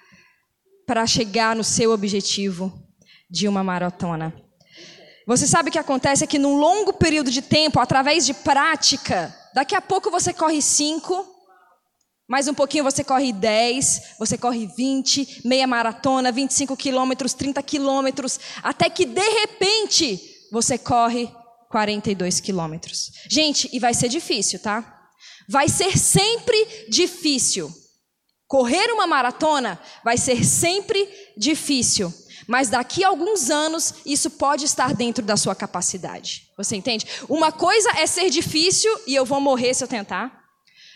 para 0.88 1.06
chegar 1.06 1.56
no 1.56 1.64
seu 1.64 1.92
objetivo 1.92 2.74
de 3.30 3.48
uma 3.48 3.64
maratona. 3.64 4.34
Você 5.28 5.46
sabe 5.46 5.70
o 5.70 5.72
que 5.72 5.78
acontece 5.78 6.24
é 6.24 6.28
que 6.28 6.40
num 6.40 6.58
longo 6.58 6.92
período 6.92 7.30
de 7.30 7.44
tempo, 7.44 7.80
através 7.80 8.26
de 8.26 8.34
prática, 8.34 9.36
daqui 9.54 9.76
a 9.76 9.82
pouco 9.82 10.10
você 10.10 10.34
corre 10.34 10.60
cinco, 10.60 11.24
mais 12.28 12.48
um 12.48 12.56
pouquinho 12.56 12.84
você 12.84 13.04
corre 13.04 13.32
10, 13.32 14.16
você 14.18 14.36
corre 14.36 14.66
20, 14.66 15.44
meia 15.46 15.68
maratona, 15.68 16.32
25 16.32 16.76
quilômetros, 16.76 17.36
30 17.36 17.62
quilômetros, 17.62 18.40
até 18.64 18.90
que 18.90 19.06
de 19.06 19.30
repente 19.42 20.20
você 20.52 20.76
corre 20.76 21.32
42 21.70 22.40
quilômetros. 22.40 23.12
Gente, 23.30 23.70
e 23.72 23.80
vai 23.80 23.94
ser 23.94 24.10
difícil, 24.10 24.60
tá? 24.60 25.08
Vai 25.48 25.70
ser 25.70 25.98
sempre 25.98 26.86
difícil. 26.90 27.72
Correr 28.48 28.92
uma 28.92 29.06
maratona 29.06 29.80
vai 30.04 30.18
ser 30.18 30.44
sempre 30.44 31.08
difícil. 31.38 32.12
Mas 32.48 32.70
daqui 32.70 33.04
a 33.04 33.10
alguns 33.10 33.52
anos, 33.52 33.94
isso 34.04 34.32
pode 34.32 34.66
estar 34.66 34.96
dentro 34.96 35.24
da 35.24 35.38
sua 35.38 35.54
capacidade. 35.54 36.50
Você 36.58 36.76
entende? 36.76 37.06
Uma 37.30 37.52
coisa 37.52 37.92
é 38.00 38.08
ser 38.08 38.32
difícil 38.32 38.92
e 39.06 39.14
eu 39.14 39.24
vou 39.24 39.40
morrer 39.40 39.76
se 39.76 39.84
eu 39.84 39.88
tentar. 39.88 40.40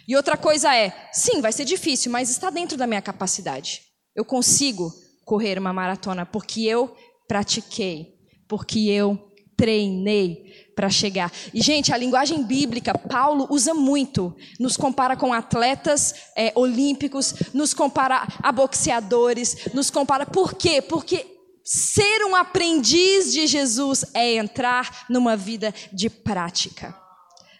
E 0.07 0.15
outra 0.15 0.35
coisa 0.35 0.75
é, 0.75 1.09
sim, 1.13 1.39
vai 1.41 1.51
ser 1.51 1.63
difícil, 1.63 2.11
mas 2.11 2.31
está 2.31 2.49
dentro 2.49 2.75
da 2.75 2.87
minha 2.87 3.01
capacidade. 3.01 3.81
Eu 4.15 4.25
consigo 4.25 4.91
correr 5.23 5.59
uma 5.59 5.71
maratona 5.71 6.25
porque 6.25 6.61
eu 6.63 6.95
pratiquei, 7.27 8.15
porque 8.47 8.89
eu 8.89 9.31
treinei 9.55 10.62
para 10.75 10.89
chegar. 10.89 11.31
E, 11.53 11.61
gente, 11.61 11.93
a 11.93 11.97
linguagem 11.97 12.43
bíblica, 12.43 12.97
Paulo 12.97 13.47
usa 13.49 13.73
muito. 13.73 14.35
Nos 14.59 14.75
compara 14.75 15.15
com 15.15 15.33
atletas 15.33 16.15
é, 16.35 16.51
olímpicos, 16.55 17.33
nos 17.53 17.73
compara 17.73 18.27
a 18.41 18.51
boxeadores, 18.51 19.67
nos 19.73 19.89
compara. 19.89 20.25
Por 20.25 20.53
quê? 20.53 20.81
Porque 20.81 21.25
ser 21.63 22.25
um 22.25 22.35
aprendiz 22.35 23.31
de 23.31 23.47
Jesus 23.47 24.03
é 24.13 24.35
entrar 24.35 25.05
numa 25.09 25.37
vida 25.37 25.73
de 25.91 26.09
prática. 26.09 26.95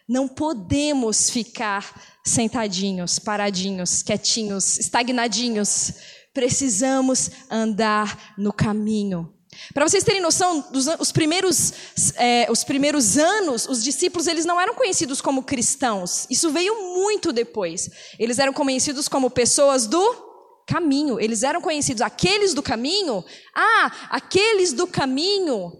Não 0.08 0.28
podemos 0.28 1.30
ficar 1.30 2.20
sentadinhos, 2.26 3.20
paradinhos, 3.20 4.04
quietinhos, 4.04 4.78
estagnadinhos. 4.78 5.94
Precisamos 6.34 7.32
andar 7.50 8.34
no 8.38 8.52
caminho. 8.52 9.33
Para 9.74 9.88
vocês 9.88 10.04
terem 10.04 10.22
noção, 10.22 10.62
dos, 10.72 10.88
os, 11.00 11.12
primeiros, 11.12 11.74
é, 12.16 12.48
os 12.50 12.64
primeiros 12.64 13.18
anos, 13.18 13.68
os 13.68 13.84
discípulos 13.84 14.28
eles 14.28 14.46
não 14.46 14.60
eram 14.60 14.76
conhecidos 14.76 15.22
como 15.22 15.44
cristãos. 15.44 16.26
Isso 16.30 16.52
veio 16.52 16.96
muito 16.96 17.32
depois. 17.32 17.90
Eles 18.20 18.40
eram 18.40 18.54
conhecidos 18.54 19.08
como 19.08 19.30
pessoas 19.30 19.88
do 19.88 20.34
caminho. 20.68 21.20
Eles 21.20 21.44
eram 21.44 21.62
conhecidos 21.62 22.02
aqueles 22.02 22.54
do 22.54 22.62
caminho. 22.62 23.24
Ah, 23.56 24.08
aqueles 24.10 24.74
do 24.74 24.88
caminho, 24.88 25.72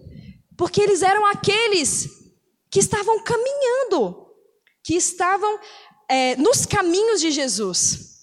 porque 0.56 0.80
eles 0.80 1.02
eram 1.02 1.26
aqueles 1.26 2.08
que 2.70 2.80
estavam 2.80 3.22
caminhando, 3.22 4.26
que 4.82 4.94
estavam 4.94 5.58
é, 6.08 6.36
nos 6.36 6.66
caminhos 6.66 7.20
de 7.20 7.30
Jesus, 7.30 8.14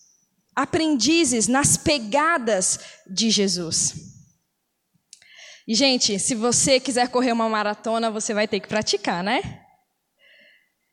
aprendizes 0.56 1.48
nas 1.48 1.78
pegadas 1.78 2.80
de 3.08 3.30
Jesus. 3.30 4.11
E, 5.72 5.74
gente, 5.74 6.20
se 6.20 6.36
você 6.36 6.82
quiser 6.82 7.08
correr 7.08 7.32
uma 7.32 7.48
maratona, 7.48 8.12
você 8.12 8.34
vai 8.34 8.46
ter 8.46 8.60
que 8.60 8.68
praticar, 8.68 9.24
né? 9.24 9.62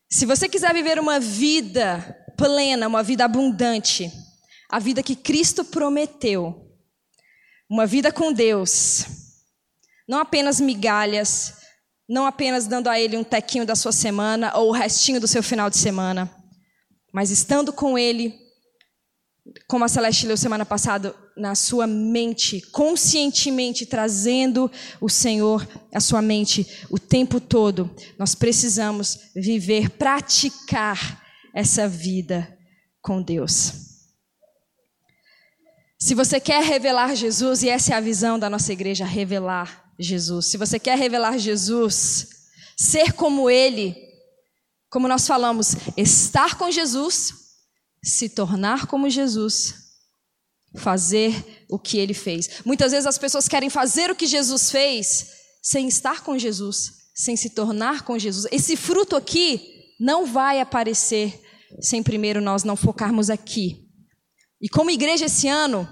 Se 0.08 0.24
você 0.24 0.48
quiser 0.48 0.72
viver 0.72 1.00
uma 1.00 1.18
vida 1.18 2.16
plena, 2.36 2.86
uma 2.86 3.02
vida 3.02 3.24
abundante, 3.24 4.08
a 4.70 4.78
vida 4.78 5.02
que 5.02 5.16
Cristo 5.16 5.64
prometeu, 5.64 6.70
uma 7.68 7.86
vida 7.86 8.12
com 8.12 8.32
Deus, 8.32 9.04
não 10.06 10.20
apenas 10.20 10.60
migalhas, 10.60 11.54
não 12.08 12.24
apenas 12.24 12.68
dando 12.68 12.88
a 12.88 13.00
Ele 13.00 13.16
um 13.16 13.24
tequinho 13.24 13.66
da 13.66 13.74
sua 13.74 13.90
semana 13.90 14.56
ou 14.56 14.68
o 14.68 14.72
restinho 14.72 15.20
do 15.20 15.26
seu 15.26 15.42
final 15.42 15.68
de 15.68 15.76
semana, 15.76 16.32
mas 17.12 17.32
estando 17.32 17.72
com 17.72 17.98
Ele, 17.98 18.32
como 19.66 19.84
a 19.84 19.88
Celeste 19.88 20.24
leu 20.24 20.36
semana 20.36 20.64
passada, 20.64 21.16
na 21.38 21.54
sua 21.54 21.86
mente, 21.86 22.60
conscientemente 22.72 23.86
trazendo 23.86 24.70
o 25.00 25.08
Senhor 25.08 25.66
à 25.94 26.00
sua 26.00 26.20
mente 26.20 26.66
o 26.90 26.98
tempo 26.98 27.40
todo, 27.40 27.90
nós 28.18 28.34
precisamos 28.34 29.18
viver, 29.34 29.90
praticar 29.90 31.22
essa 31.54 31.88
vida 31.88 32.56
com 33.00 33.22
Deus. 33.22 33.72
Se 36.00 36.14
você 36.14 36.38
quer 36.38 36.62
revelar 36.62 37.16
Jesus, 37.16 37.62
e 37.62 37.68
essa 37.68 37.92
é 37.92 37.96
a 37.96 38.00
visão 38.00 38.38
da 38.38 38.48
nossa 38.48 38.72
igreja, 38.72 39.04
revelar 39.04 39.90
Jesus. 39.98 40.46
Se 40.46 40.56
você 40.56 40.78
quer 40.78 40.96
revelar 40.96 41.38
Jesus, 41.38 42.28
ser 42.76 43.12
como 43.12 43.50
Ele, 43.50 43.96
como 44.88 45.08
nós 45.08 45.26
falamos, 45.26 45.74
estar 45.96 46.56
com 46.56 46.70
Jesus, 46.70 47.32
se 48.02 48.28
tornar 48.28 48.86
como 48.86 49.10
Jesus, 49.10 49.87
fazer 50.78 51.64
o 51.68 51.78
que 51.78 51.98
ele 51.98 52.14
fez. 52.14 52.62
Muitas 52.64 52.92
vezes 52.92 53.06
as 53.06 53.18
pessoas 53.18 53.48
querem 53.48 53.68
fazer 53.68 54.10
o 54.10 54.14
que 54.14 54.26
Jesus 54.26 54.70
fez 54.70 55.26
sem 55.62 55.88
estar 55.88 56.22
com 56.22 56.38
Jesus, 56.38 56.92
sem 57.14 57.36
se 57.36 57.50
tornar 57.50 58.02
com 58.02 58.18
Jesus. 58.18 58.46
Esse 58.50 58.76
fruto 58.76 59.16
aqui 59.16 59.60
não 60.00 60.24
vai 60.24 60.60
aparecer 60.60 61.42
sem 61.80 62.02
primeiro 62.02 62.40
nós 62.40 62.64
não 62.64 62.76
focarmos 62.76 63.28
aqui. 63.28 63.86
E 64.60 64.68
como 64.68 64.90
igreja 64.90 65.26
esse 65.26 65.48
ano, 65.48 65.88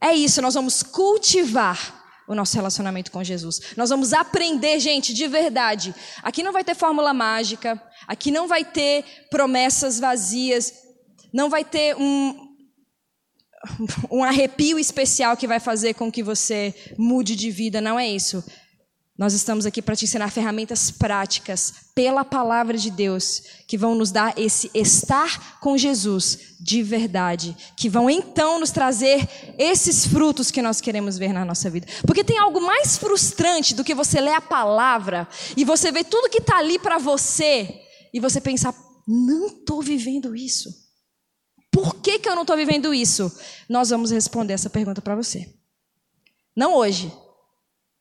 é 0.00 0.14
isso, 0.14 0.40
nós 0.40 0.54
vamos 0.54 0.82
cultivar 0.82 2.00
o 2.26 2.34
nosso 2.34 2.54
relacionamento 2.54 3.10
com 3.10 3.22
Jesus. 3.22 3.60
Nós 3.76 3.90
vamos 3.90 4.12
aprender, 4.12 4.78
gente, 4.78 5.12
de 5.12 5.26
verdade. 5.26 5.94
Aqui 6.22 6.42
não 6.42 6.52
vai 6.52 6.64
ter 6.64 6.74
fórmula 6.74 7.12
mágica, 7.12 7.80
aqui 8.06 8.30
não 8.30 8.46
vai 8.46 8.64
ter 8.64 9.04
promessas 9.30 9.98
vazias, 9.98 10.72
não 11.32 11.50
vai 11.50 11.64
ter 11.64 11.96
um, 11.96 12.49
um 14.10 14.24
arrepio 14.24 14.78
especial 14.78 15.36
que 15.36 15.46
vai 15.46 15.60
fazer 15.60 15.94
com 15.94 16.10
que 16.10 16.22
você 16.22 16.74
mude 16.96 17.36
de 17.36 17.50
vida, 17.50 17.80
não 17.80 17.98
é 17.98 18.08
isso. 18.08 18.42
Nós 19.20 19.34
estamos 19.34 19.66
aqui 19.66 19.82
para 19.82 19.94
te 19.94 20.06
ensinar 20.06 20.30
ferramentas 20.30 20.90
práticas 20.90 21.74
pela 21.94 22.24
palavra 22.24 22.78
de 22.78 22.90
Deus 22.90 23.42
que 23.68 23.76
vão 23.76 23.94
nos 23.94 24.10
dar 24.10 24.32
esse 24.38 24.70
estar 24.72 25.60
com 25.60 25.76
Jesus 25.76 26.56
de 26.58 26.82
verdade, 26.82 27.54
que 27.76 27.90
vão 27.90 28.08
então 28.08 28.58
nos 28.58 28.70
trazer 28.70 29.28
esses 29.58 30.06
frutos 30.06 30.50
que 30.50 30.62
nós 30.62 30.80
queremos 30.80 31.18
ver 31.18 31.34
na 31.34 31.44
nossa 31.44 31.68
vida. 31.68 31.86
Porque 32.06 32.24
tem 32.24 32.38
algo 32.38 32.62
mais 32.62 32.96
frustrante 32.96 33.74
do 33.74 33.84
que 33.84 33.94
você 33.94 34.22
ler 34.22 34.32
a 34.32 34.40
palavra 34.40 35.28
e 35.54 35.66
você 35.66 35.92
ver 35.92 36.04
tudo 36.04 36.30
que 36.30 36.38
está 36.38 36.56
ali 36.56 36.78
para 36.78 36.96
você 36.96 37.78
e 38.14 38.20
você 38.20 38.40
pensar: 38.40 38.74
não 39.06 39.48
estou 39.48 39.82
vivendo 39.82 40.34
isso. 40.34 40.70
Por 41.70 41.96
que, 41.96 42.18
que 42.18 42.28
eu 42.28 42.34
não 42.34 42.42
estou 42.42 42.56
vivendo 42.56 42.92
isso? 42.92 43.32
Nós 43.68 43.90
vamos 43.90 44.10
responder 44.10 44.54
essa 44.54 44.68
pergunta 44.68 45.00
para 45.00 45.14
você. 45.14 45.54
Não 46.56 46.74
hoje, 46.74 47.12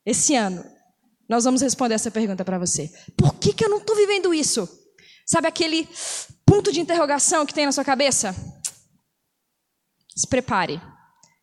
esse 0.06 0.36
ano 0.36 0.66
nós 1.28 1.44
vamos 1.44 1.62
responder 1.62 1.94
essa 1.94 2.10
pergunta 2.10 2.44
para 2.44 2.58
você. 2.58 2.92
Por 3.16 3.36
que, 3.36 3.54
que 3.54 3.64
eu 3.64 3.70
não 3.70 3.78
estou 3.78 3.96
vivendo 3.96 4.34
isso? 4.34 4.68
Sabe 5.26 5.48
aquele 5.48 5.88
ponto 6.44 6.72
de 6.72 6.82
interrogação 6.82 7.46
que 7.46 7.54
tem 7.54 7.68
na 7.68 7.72
sua 7.72 7.86
cabeça? 7.86 8.36
Se 10.16 10.26
prepare. 10.26 10.82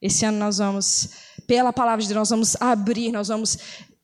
Esse 0.03 0.25
ano 0.25 0.39
nós 0.39 0.59
vamos, 0.59 1.11
pela 1.47 1.73
palavra 1.73 2.03
de 2.03 2.09
Deus, 2.09 2.19
nós 2.19 2.31
vamos 2.31 2.57
abrir, 2.61 3.13
nós 3.13 3.29
vamos 3.29 3.57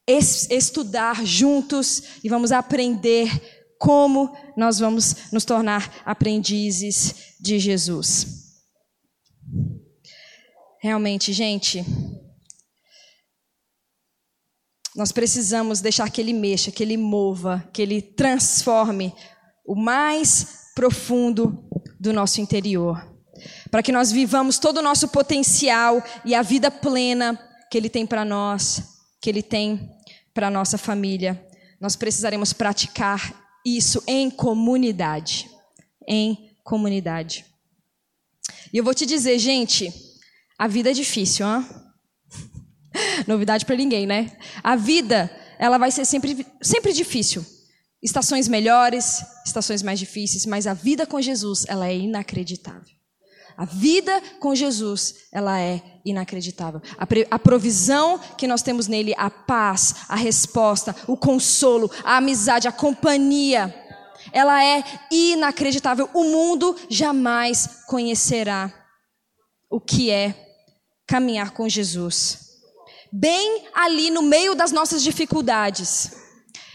estudar 0.06 1.24
juntos 1.24 2.02
e 2.22 2.28
vamos 2.28 2.52
aprender 2.52 3.61
como 3.82 4.32
nós 4.56 4.78
vamos 4.78 5.32
nos 5.32 5.44
tornar 5.44 5.92
aprendizes 6.04 7.34
de 7.40 7.58
Jesus. 7.58 8.52
Realmente, 10.80 11.32
gente, 11.32 11.84
nós 14.94 15.10
precisamos 15.10 15.80
deixar 15.80 16.08
que 16.10 16.20
Ele 16.20 16.32
mexa, 16.32 16.70
que 16.70 16.80
Ele 16.80 16.96
mova, 16.96 17.68
que 17.72 17.82
Ele 17.82 18.00
transforme 18.00 19.12
o 19.66 19.74
mais 19.74 20.70
profundo 20.76 21.68
do 21.98 22.12
nosso 22.12 22.40
interior. 22.40 23.04
Para 23.68 23.82
que 23.82 23.90
nós 23.90 24.12
vivamos 24.12 24.60
todo 24.60 24.76
o 24.76 24.82
nosso 24.82 25.08
potencial 25.08 26.00
e 26.24 26.36
a 26.36 26.42
vida 26.42 26.70
plena 26.70 27.36
que 27.68 27.76
Ele 27.76 27.90
tem 27.90 28.06
para 28.06 28.24
nós, 28.24 28.80
que 29.20 29.28
Ele 29.28 29.42
tem 29.42 29.90
para 30.32 30.48
nossa 30.48 30.78
família. 30.78 31.44
Nós 31.80 31.96
precisaremos 31.96 32.52
praticar 32.52 33.41
isso 33.64 34.02
em 34.06 34.30
comunidade. 34.30 35.50
Em 36.06 36.50
comunidade. 36.62 37.44
E 38.72 38.78
eu 38.78 38.84
vou 38.84 38.94
te 38.94 39.04
dizer, 39.04 39.38
gente, 39.38 39.92
a 40.58 40.66
vida 40.66 40.90
é 40.90 40.92
difícil, 40.92 41.46
hein? 41.46 41.66
Novidade 43.26 43.64
para 43.64 43.76
ninguém, 43.76 44.06
né? 44.06 44.36
A 44.62 44.76
vida, 44.76 45.30
ela 45.58 45.78
vai 45.78 45.90
ser 45.90 46.04
sempre, 46.04 46.46
sempre 46.60 46.92
difícil. 46.92 47.44
Estações 48.02 48.48
melhores, 48.48 49.24
estações 49.46 49.82
mais 49.82 49.98
difíceis, 49.98 50.46
mas 50.46 50.66
a 50.66 50.74
vida 50.74 51.06
com 51.06 51.20
Jesus, 51.20 51.64
ela 51.68 51.86
é 51.86 51.96
inacreditável. 51.96 53.01
A 53.56 53.64
vida 53.64 54.22
com 54.40 54.54
Jesus, 54.54 55.14
ela 55.32 55.60
é 55.60 55.82
inacreditável. 56.04 56.80
A, 56.98 57.06
a, 57.30 57.38
provisão 57.38 58.18
que 58.36 58.46
nós 58.46 58.62
temos 58.62 58.86
nele, 58.86 59.14
a 59.16 59.30
paz, 59.30 59.94
a 60.08 60.16
resposta, 60.16 60.94
o 61.06 61.16
consolo, 61.16 61.90
a 62.04 62.16
amizade, 62.16 62.68
a 62.68 62.72
companhia, 62.72 63.74
ela 64.32 64.64
é 64.64 64.82
inacreditável. 65.10 66.08
O 66.14 66.24
mundo 66.24 66.76
jamais 66.88 67.84
conhecerá 67.86 68.72
o 69.70 69.80
que 69.80 70.10
é 70.10 70.34
caminhar 71.06 71.50
com 71.52 71.68
Jesus 71.68 72.52
bem 73.12 73.64
ali 73.74 74.10
no 74.10 74.22
meio 74.22 74.54
das 74.54 74.72
nossas 74.72 75.02
dificuldades. 75.02 76.12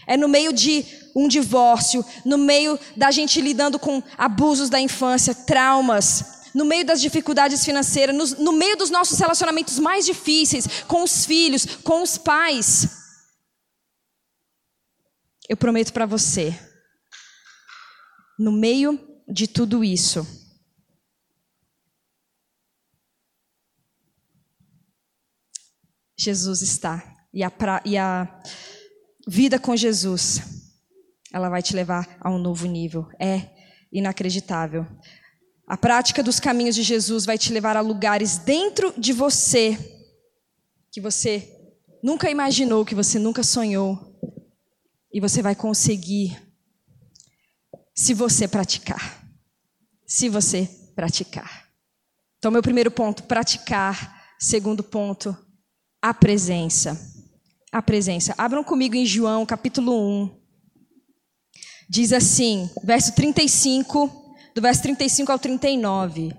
É 0.06 0.16
no 0.16 0.28
meio 0.28 0.52
de 0.52 0.86
um 1.14 1.26
divórcio, 1.26 2.04
no 2.24 2.38
meio 2.38 2.78
da 2.96 3.10
gente 3.10 3.40
lidando 3.40 3.78
com 3.78 4.02
abusos 4.16 4.70
da 4.70 4.80
infância, 4.80 5.34
traumas, 5.34 6.37
no 6.54 6.64
meio 6.64 6.84
das 6.84 7.00
dificuldades 7.00 7.64
financeiras, 7.64 8.14
no, 8.14 8.44
no 8.44 8.52
meio 8.52 8.76
dos 8.76 8.90
nossos 8.90 9.18
relacionamentos 9.18 9.78
mais 9.78 10.04
difíceis, 10.04 10.82
com 10.86 11.02
os 11.02 11.24
filhos, 11.24 11.64
com 11.64 12.02
os 12.02 12.18
pais. 12.18 12.88
Eu 15.48 15.56
prometo 15.56 15.92
para 15.92 16.06
você, 16.06 16.58
no 18.38 18.52
meio 18.52 18.98
de 19.26 19.46
tudo 19.46 19.82
isso, 19.82 20.26
Jesus 26.18 26.62
está. 26.62 27.16
E 27.32 27.44
a, 27.44 27.50
pra, 27.50 27.80
e 27.84 27.96
a 27.96 28.42
vida 29.26 29.58
com 29.58 29.76
Jesus, 29.76 30.40
ela 31.32 31.48
vai 31.48 31.62
te 31.62 31.74
levar 31.74 32.18
a 32.20 32.28
um 32.28 32.38
novo 32.38 32.66
nível. 32.66 33.08
É 33.20 33.48
inacreditável. 33.92 34.86
A 35.68 35.76
prática 35.76 36.22
dos 36.22 36.40
caminhos 36.40 36.74
de 36.74 36.82
Jesus 36.82 37.26
vai 37.26 37.36
te 37.36 37.52
levar 37.52 37.76
a 37.76 37.82
lugares 37.82 38.38
dentro 38.38 38.94
de 38.96 39.12
você 39.12 39.76
que 40.90 40.98
você 40.98 41.46
nunca 42.02 42.30
imaginou, 42.30 42.86
que 42.86 42.94
você 42.94 43.18
nunca 43.18 43.42
sonhou. 43.42 44.18
E 45.12 45.20
você 45.20 45.42
vai 45.42 45.54
conseguir 45.54 46.40
se 47.94 48.14
você 48.14 48.48
praticar. 48.48 49.22
Se 50.06 50.30
você 50.30 50.66
praticar. 50.94 51.68
Então, 52.38 52.50
meu 52.50 52.62
primeiro 52.62 52.90
ponto, 52.90 53.24
praticar. 53.24 54.16
Segundo 54.40 54.82
ponto, 54.82 55.36
a 56.00 56.14
presença. 56.14 56.98
A 57.70 57.82
presença. 57.82 58.34
Abram 58.38 58.64
comigo 58.64 58.94
em 58.94 59.04
João, 59.04 59.44
capítulo 59.44 60.24
1. 60.24 60.40
Diz 61.90 62.14
assim, 62.14 62.70
verso 62.82 63.14
35, 63.14 64.17
do 64.58 64.62
verso 64.62 64.82
35 64.82 65.30
ao 65.30 65.38
39. 65.38 66.34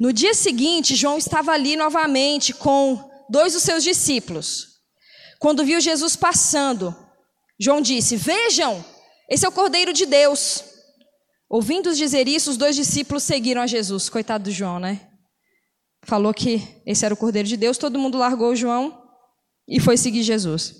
No 0.00 0.12
dia 0.12 0.32
seguinte, 0.32 0.96
João 0.96 1.18
estava 1.18 1.52
ali 1.52 1.76
novamente 1.76 2.54
com 2.54 3.10
dois 3.28 3.52
dos 3.52 3.62
seus 3.62 3.84
discípulos. 3.84 4.78
Quando 5.38 5.64
viu 5.64 5.80
Jesus 5.80 6.16
passando, 6.16 6.96
João 7.60 7.82
disse: 7.82 8.16
Vejam, 8.16 8.82
esse 9.28 9.44
é 9.44 9.48
o 9.48 9.52
Cordeiro 9.52 9.92
de 9.92 10.06
Deus. 10.06 10.64
Ouvindo-os 11.50 11.98
dizer 11.98 12.26
isso, 12.26 12.50
os 12.50 12.56
dois 12.56 12.74
discípulos 12.74 13.22
seguiram 13.22 13.60
a 13.60 13.66
Jesus. 13.66 14.08
Coitado 14.08 14.44
do 14.44 14.50
João, 14.50 14.78
né? 14.78 15.02
falou 16.04 16.32
que 16.32 16.62
esse 16.86 17.04
era 17.04 17.12
o 17.12 17.16
Cordeiro 17.16 17.46
de 17.46 17.56
Deus, 17.56 17.76
todo 17.76 17.98
mundo 17.98 18.16
largou 18.16 18.56
João 18.56 18.98
e 19.68 19.78
foi 19.78 19.98
seguir 19.98 20.22
Jesus. 20.22 20.76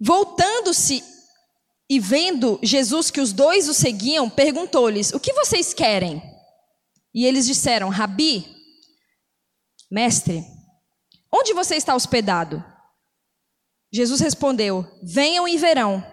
Voltando-se 0.00 1.04
e 1.88 2.00
vendo 2.00 2.58
Jesus 2.62 3.10
que 3.10 3.20
os 3.20 3.32
dois 3.32 3.68
o 3.68 3.74
seguiam, 3.74 4.28
perguntou-lhes: 4.28 5.12
O 5.12 5.20
que 5.20 5.32
vocês 5.32 5.72
querem? 5.72 6.22
E 7.14 7.24
eles 7.24 7.46
disseram: 7.46 7.88
Rabi, 7.88 8.44
mestre, 9.90 10.44
onde 11.32 11.52
você 11.52 11.76
está 11.76 11.94
hospedado? 11.94 12.62
Jesus 13.92 14.20
respondeu: 14.20 14.84
Venham 15.02 15.46
e 15.46 15.56
verão. 15.56 16.04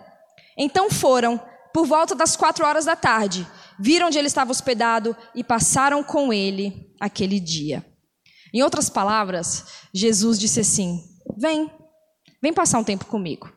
Então 0.55 0.91
foram, 0.91 1.41
por 1.73 1.87
volta 1.87 2.13
das 2.13 2.35
quatro 2.35 2.65
horas 2.65 2.85
da 2.85 2.95
tarde, 2.95 3.47
viram 3.79 4.07
onde 4.07 4.19
ele 4.19 4.27
estava 4.27 4.51
hospedado 4.51 5.17
e 5.33 5.43
passaram 5.43 6.03
com 6.03 6.31
ele 6.31 6.93
aquele 6.99 7.39
dia. 7.39 7.83
Em 8.53 8.61
outras 8.61 8.91
palavras, 8.91 9.65
Jesus 9.91 10.37
disse 10.37 10.59
assim: 10.59 11.03
Vem, 11.35 11.71
vem 12.39 12.53
passar 12.53 12.77
um 12.77 12.83
tempo 12.83 13.05
comigo. 13.05 13.51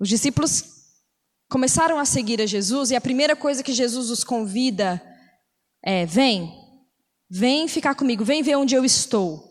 Os 0.00 0.08
discípulos 0.08 0.75
começaram 1.48 1.98
a 1.98 2.04
seguir 2.04 2.40
a 2.40 2.46
Jesus 2.46 2.90
e 2.90 2.96
a 2.96 3.00
primeira 3.00 3.36
coisa 3.36 3.62
que 3.62 3.72
Jesus 3.72 4.10
os 4.10 4.24
convida 4.24 5.02
é: 5.82 6.04
Vem, 6.06 6.52
vem 7.28 7.68
ficar 7.68 7.94
comigo, 7.94 8.24
vem 8.24 8.42
ver 8.42 8.56
onde 8.56 8.74
eu 8.74 8.84
estou. 8.84 9.46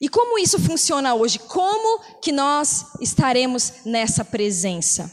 E 0.00 0.08
como 0.08 0.38
isso 0.38 0.58
funciona 0.58 1.14
hoje? 1.14 1.38
Como 1.38 2.20
que 2.20 2.32
nós 2.32 2.86
estaremos 3.00 3.84
nessa 3.84 4.24
presença? 4.24 5.10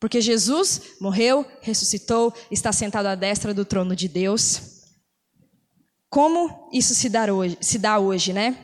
Porque 0.00 0.20
Jesus 0.20 0.96
morreu, 1.00 1.44
ressuscitou, 1.60 2.32
está 2.50 2.72
sentado 2.72 3.06
à 3.06 3.14
destra 3.14 3.52
do 3.52 3.64
trono 3.64 3.94
de 3.94 4.08
Deus. 4.08 4.78
Como 6.08 6.70
isso 6.72 6.94
se 6.94 7.10
dá 7.10 7.30
hoje, 7.32 7.58
se 7.60 7.78
dá 7.78 7.98
hoje, 7.98 8.32
né? 8.32 8.56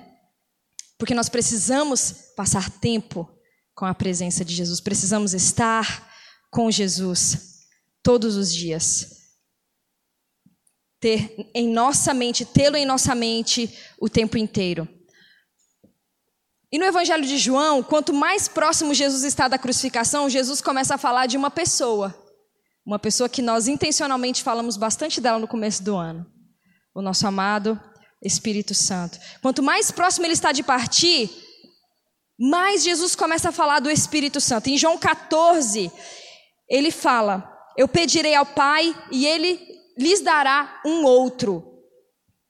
Porque 0.96 1.12
nós 1.12 1.28
precisamos 1.28 2.32
passar 2.34 2.70
tempo 2.70 3.28
com 3.74 3.84
a 3.84 3.94
presença 3.94 4.44
de 4.44 4.54
Jesus, 4.54 4.80
precisamos 4.80 5.34
estar 5.34 6.12
com 6.50 6.70
Jesus 6.70 7.66
todos 8.02 8.36
os 8.36 8.52
dias. 8.52 9.24
Ter 11.00 11.50
em 11.54 11.68
nossa 11.68 12.14
mente, 12.14 12.44
tê-lo 12.44 12.76
em 12.76 12.86
nossa 12.86 13.14
mente 13.14 13.76
o 14.00 14.08
tempo 14.08 14.38
inteiro. 14.38 14.88
E 16.70 16.78
no 16.78 16.84
Evangelho 16.84 17.24
de 17.24 17.36
João, 17.36 17.82
quanto 17.82 18.12
mais 18.12 18.48
próximo 18.48 18.94
Jesus 18.94 19.22
está 19.22 19.48
da 19.48 19.58
crucificação, 19.58 20.30
Jesus 20.30 20.60
começa 20.60 20.94
a 20.94 20.98
falar 20.98 21.26
de 21.26 21.36
uma 21.36 21.50
pessoa. 21.50 22.14
Uma 22.84 22.98
pessoa 22.98 23.28
que 23.28 23.40
nós 23.40 23.68
intencionalmente 23.68 24.42
falamos 24.42 24.76
bastante 24.76 25.20
dela 25.20 25.38
no 25.38 25.48
começo 25.48 25.82
do 25.82 25.96
ano. 25.96 26.26
O 26.94 27.00
nosso 27.00 27.26
amado 27.26 27.80
Espírito 28.22 28.74
Santo. 28.74 29.18
Quanto 29.42 29.62
mais 29.62 29.90
próximo 29.90 30.26
ele 30.26 30.32
está 30.32 30.50
de 30.50 30.62
partir, 30.62 31.30
mais 32.38 32.82
Jesus 32.82 33.14
começa 33.14 33.50
a 33.50 33.52
falar 33.52 33.80
do 33.80 33.90
Espírito 33.90 34.40
Santo. 34.40 34.68
Em 34.68 34.76
João 34.76 34.98
14, 34.98 35.90
ele 36.68 36.90
fala: 36.90 37.48
Eu 37.76 37.86
pedirei 37.86 38.34
ao 38.34 38.46
Pai 38.46 38.94
e 39.10 39.26
ele 39.26 39.60
lhes 39.96 40.20
dará 40.20 40.80
um 40.84 41.04
outro 41.04 41.74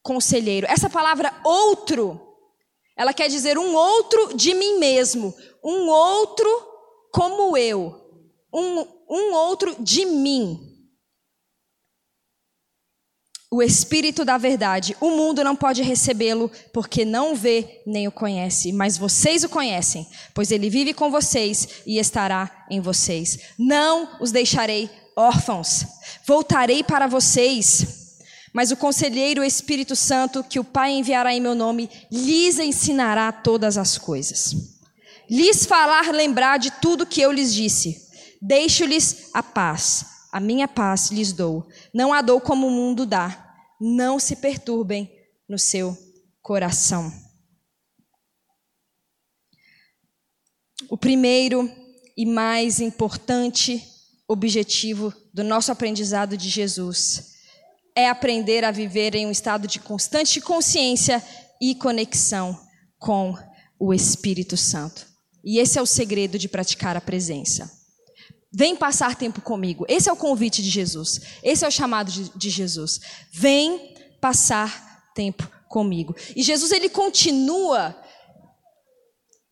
conselheiro. 0.01 0.67
Essa 0.67 0.89
palavra 0.89 1.33
outro, 1.43 2.19
ela 2.97 3.13
quer 3.13 3.27
dizer 3.27 3.57
um 3.57 3.73
outro 3.75 4.35
de 4.35 4.53
mim 4.53 4.79
mesmo, 4.79 5.33
um 5.63 5.87
outro 5.89 6.47
como 7.11 7.55
eu, 7.57 7.95
um, 8.53 8.87
um 9.09 9.33
outro 9.33 9.75
de 9.79 10.05
mim. 10.05 10.74
O 13.51 13.61
Espírito 13.61 14.25
da 14.25 14.37
Verdade, 14.37 14.97
o 14.99 15.11
mundo 15.11 15.43
não 15.43 15.55
pode 15.55 15.83
recebê-lo 15.83 16.51
porque 16.73 17.05
não 17.05 17.35
vê 17.35 17.81
nem 17.85 18.07
o 18.07 18.11
conhece, 18.11 18.71
mas 18.73 18.97
vocês 18.97 19.43
o 19.43 19.49
conhecem, 19.49 20.07
pois 20.33 20.51
ele 20.51 20.69
vive 20.69 20.93
com 20.93 21.11
vocês 21.11 21.67
e 21.85 21.99
estará 21.99 22.65
em 22.69 22.81
vocês. 22.81 23.39
Não 23.57 24.17
os 24.19 24.31
deixarei 24.31 24.89
órfãos, 25.15 25.85
voltarei 26.25 26.83
para 26.83 27.07
vocês. 27.07 28.03
Mas 28.51 28.71
o 28.71 28.77
conselheiro 28.77 29.41
o 29.41 29.45
Espírito 29.45 29.95
Santo, 29.95 30.43
que 30.43 30.59
o 30.59 30.63
Pai 30.63 30.91
enviará 30.93 31.33
em 31.33 31.41
meu 31.41 31.53
nome, 31.53 31.89
lhes 32.11 32.57
ensinará 32.57 33.31
todas 33.31 33.77
as 33.77 33.97
coisas. 33.97 34.55
Lhes 35.29 35.65
falar 35.65 36.11
lembrar 36.11 36.57
de 36.57 36.71
tudo 36.71 37.05
que 37.05 37.21
eu 37.21 37.31
lhes 37.31 37.53
disse. 37.53 38.01
Deixo-lhes 38.41 39.29
a 39.33 39.43
paz 39.43 40.14
a 40.35 40.39
minha 40.41 40.67
paz 40.67 41.11
lhes 41.11 41.31
dou. 41.31 41.65
Não 41.93 42.11
a 42.11 42.21
dou 42.21 42.41
como 42.41 42.67
o 42.67 42.69
mundo 42.69 43.05
dá. 43.05 43.55
Não 43.79 44.19
se 44.19 44.35
perturbem 44.35 45.09
no 45.47 45.57
seu 45.57 45.97
coração. 46.41 47.09
O 50.89 50.97
primeiro 50.97 51.71
e 52.17 52.25
mais 52.25 52.81
importante 52.81 53.81
objetivo 54.27 55.13
do 55.33 55.41
nosso 55.41 55.71
aprendizado 55.71 56.35
de 56.35 56.49
Jesus 56.49 57.31
é 57.95 58.09
aprender 58.09 58.65
a 58.65 58.71
viver 58.71 59.15
em 59.15 59.25
um 59.25 59.31
estado 59.31 59.69
de 59.69 59.79
constante 59.79 60.41
consciência 60.41 61.23
e 61.61 61.75
conexão 61.75 62.59
com 62.99 63.33
o 63.79 63.93
Espírito 63.93 64.57
Santo. 64.57 65.07
E 65.41 65.59
esse 65.59 65.79
é 65.79 65.81
o 65.81 65.85
segredo 65.85 66.37
de 66.37 66.49
praticar 66.49 66.97
a 66.97 67.01
presença. 67.01 67.84
Vem 68.57 68.73
passar 68.73 69.15
tempo 69.15 69.41
comigo. 69.41 69.85
Esse 69.89 70.07
é 70.07 70.13
o 70.13 70.15
convite 70.15 70.63
de 70.63 70.69
Jesus. 70.69 71.19
Esse 71.43 71.65
é 71.65 71.67
o 71.67 71.71
chamado 71.71 72.09
de, 72.09 72.29
de 72.29 72.49
Jesus. 72.49 73.01
Vem 73.29 73.93
passar 74.21 75.11
tempo 75.13 75.45
comigo. 75.67 76.15
E 76.33 76.41
Jesus 76.41 76.71
ele 76.71 76.87
continua. 76.87 77.93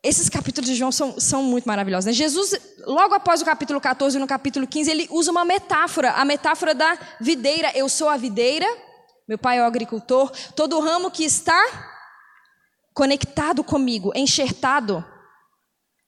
Esses 0.01 0.29
capítulos 0.29 0.69
de 0.69 0.75
João 0.75 0.89
são, 0.89 1.19
são 1.19 1.43
muito 1.43 1.65
maravilhosos. 1.65 2.05
Né? 2.05 2.13
Jesus, 2.13 2.55
logo 2.85 3.13
após 3.13 3.41
o 3.41 3.45
capítulo 3.45 3.81
14, 3.81 4.17
no 4.17 4.27
capítulo 4.27 4.65
15, 4.65 4.89
ele 4.89 5.07
usa 5.11 5.31
uma 5.31 5.43
metáfora, 5.43 6.11
a 6.11 6.23
metáfora 6.23 6.73
da 6.73 6.97
videira. 7.19 7.73
Eu 7.75 7.89
sou 7.89 8.07
a 8.07 8.15
videira, 8.15 8.67
meu 9.27 9.37
pai 9.37 9.57
é 9.57 9.61
o 9.61 9.65
agricultor. 9.65 10.31
Todo 10.55 10.79
ramo 10.79 11.11
que 11.11 11.25
está 11.25 11.61
conectado 12.93 13.65
comigo, 13.65 14.13
enxertado 14.15 15.03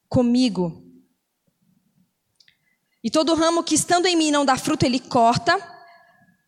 comigo, 0.08 0.85
e 3.06 3.10
todo 3.10 3.36
ramo 3.36 3.62
que 3.62 3.76
estando 3.76 4.06
em 4.06 4.16
mim 4.16 4.32
não 4.32 4.44
dá 4.44 4.58
fruto, 4.58 4.84
ele 4.84 4.98
corta, 4.98 5.56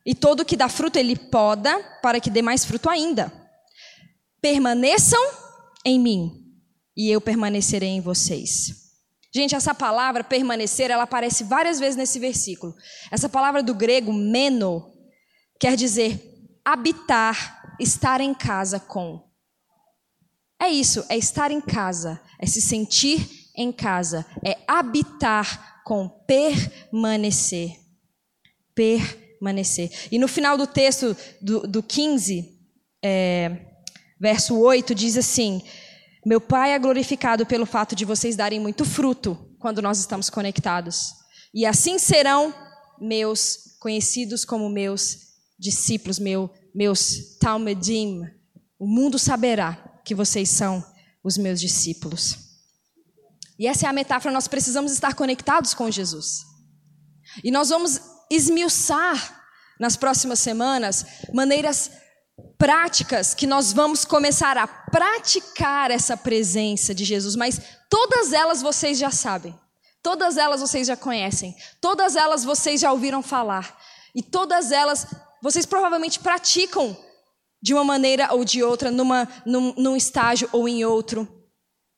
e 0.05 0.13
todo 0.13 0.45
que 0.45 0.57
dá 0.57 0.69
fruto, 0.69 0.99
ele 0.99 1.15
poda, 1.15 1.79
para 2.03 2.19
que 2.19 2.29
dê 2.29 2.43
mais 2.43 2.65
fruto 2.65 2.91
ainda. 2.91 3.33
Permaneçam 4.43 5.23
em 5.85 6.01
mim, 6.01 6.33
e 6.97 7.13
eu 7.13 7.21
permanecerei 7.21 7.91
em 7.91 8.01
vocês. 8.01 8.73
Gente, 9.33 9.55
essa 9.55 9.73
palavra 9.73 10.25
permanecer, 10.25 10.91
ela 10.91 11.05
aparece 11.05 11.45
várias 11.45 11.79
vezes 11.79 11.95
nesse 11.95 12.19
versículo. 12.19 12.75
Essa 13.09 13.29
palavra 13.29 13.63
do 13.63 13.73
grego, 13.73 14.13
meno, 14.13 14.85
quer 15.61 15.77
dizer 15.77 16.21
habitar, 16.65 17.77
estar 17.79 18.21
em 18.21 18.35
casa 18.35 18.81
com. 18.81 19.23
É 20.61 20.69
isso, 20.69 21.07
é 21.09 21.17
estar 21.17 21.53
em 21.53 21.61
casa, 21.61 22.21
é 22.37 22.47
se 22.47 22.61
sentir 22.61 23.49
em 23.57 23.71
casa, 23.71 24.27
é 24.45 24.59
habitar 24.67 25.78
com 25.89 26.07
permanecer. 26.07 27.79
Permanecer. 28.75 29.91
E 30.13 30.19
no 30.19 30.29
final 30.29 30.59
do 30.59 30.67
texto 30.67 31.17
do, 31.41 31.61
do 31.67 31.83
15, 31.83 32.61
é, 33.03 33.57
verso 34.21 34.55
8, 34.59 34.95
diz 34.95 35.17
assim: 35.17 35.63
Meu 36.27 36.43
Pai 36.43 36.73
é 36.73 36.79
glorificado 36.79 37.47
pelo 37.47 37.65
fato 37.65 37.97
de 37.97 38.05
vocês 38.05 38.37
darem 38.37 38.61
muito 38.61 38.85
fruto 38.85 39.57
quando 39.59 39.81
nós 39.81 39.99
estamos 39.99 40.29
conectados. 40.29 41.15
E 41.55 41.65
assim 41.65 41.99
serão 41.99 42.53
meus 43.01 43.79
conhecidos 43.81 44.45
como 44.45 44.69
meus 44.69 45.21
discípulos, 45.59 46.19
meu, 46.19 46.51
meus 46.75 47.39
Talmudim. 47.41 48.25
O 48.79 48.87
mundo 48.87 49.19
saberá 49.19 50.01
que 50.05 50.15
vocês 50.15 50.51
são 50.51 50.85
os 51.25 51.39
meus 51.39 51.59
discípulos. 51.59 52.48
E 53.59 53.67
essa 53.67 53.87
é 53.87 53.89
a 53.89 53.93
metáfora, 53.93 54.33
nós 54.33 54.47
precisamos 54.47 54.93
estar 54.93 55.15
conectados 55.15 55.75
com 55.75 55.91
Jesus. 55.91 56.45
E 57.43 57.51
nós 57.51 57.69
vamos 57.69 58.01
esmiuçar 58.31 59.43
nas 59.81 59.97
próximas 59.97 60.39
semanas 60.39 61.05
maneiras 61.33 61.91
práticas 62.57 63.35
que 63.35 63.47
nós 63.47 63.73
vamos 63.73 64.05
começar 64.05 64.57
a 64.57 64.67
praticar 64.67 65.91
essa 65.91 66.17
presença 66.17 66.95
de 66.95 67.05
Jesus, 67.05 67.35
mas 67.37 67.61
todas 67.91 68.33
elas 68.33 68.63
vocês 68.63 68.99
já 68.99 69.11
sabem. 69.11 69.59
Todas 70.03 70.37
elas 70.37 70.61
vocês 70.61 70.87
já 70.87 70.97
conhecem. 70.97 71.55
Todas 71.81 72.17
elas 72.17 72.45
vocês 72.45 72.81
já 72.81 72.93
ouviram 72.93 73.23
falar. 73.23 73.77
E 74.15 74.23
todas 74.23 74.71
elas 74.71 75.07
vocês 75.43 75.67
provavelmente 75.67 76.19
praticam 76.21 76.97
de 77.61 77.75
uma 77.75 77.85
maneira 77.85 78.33
ou 78.33 78.45
de 78.45 78.63
outra, 78.63 78.91
numa, 78.91 79.29
num, 79.45 79.75
num 79.77 79.97
estágio 79.97 80.49
ou 80.53 80.69
em 80.69 80.85
outro. 80.85 81.38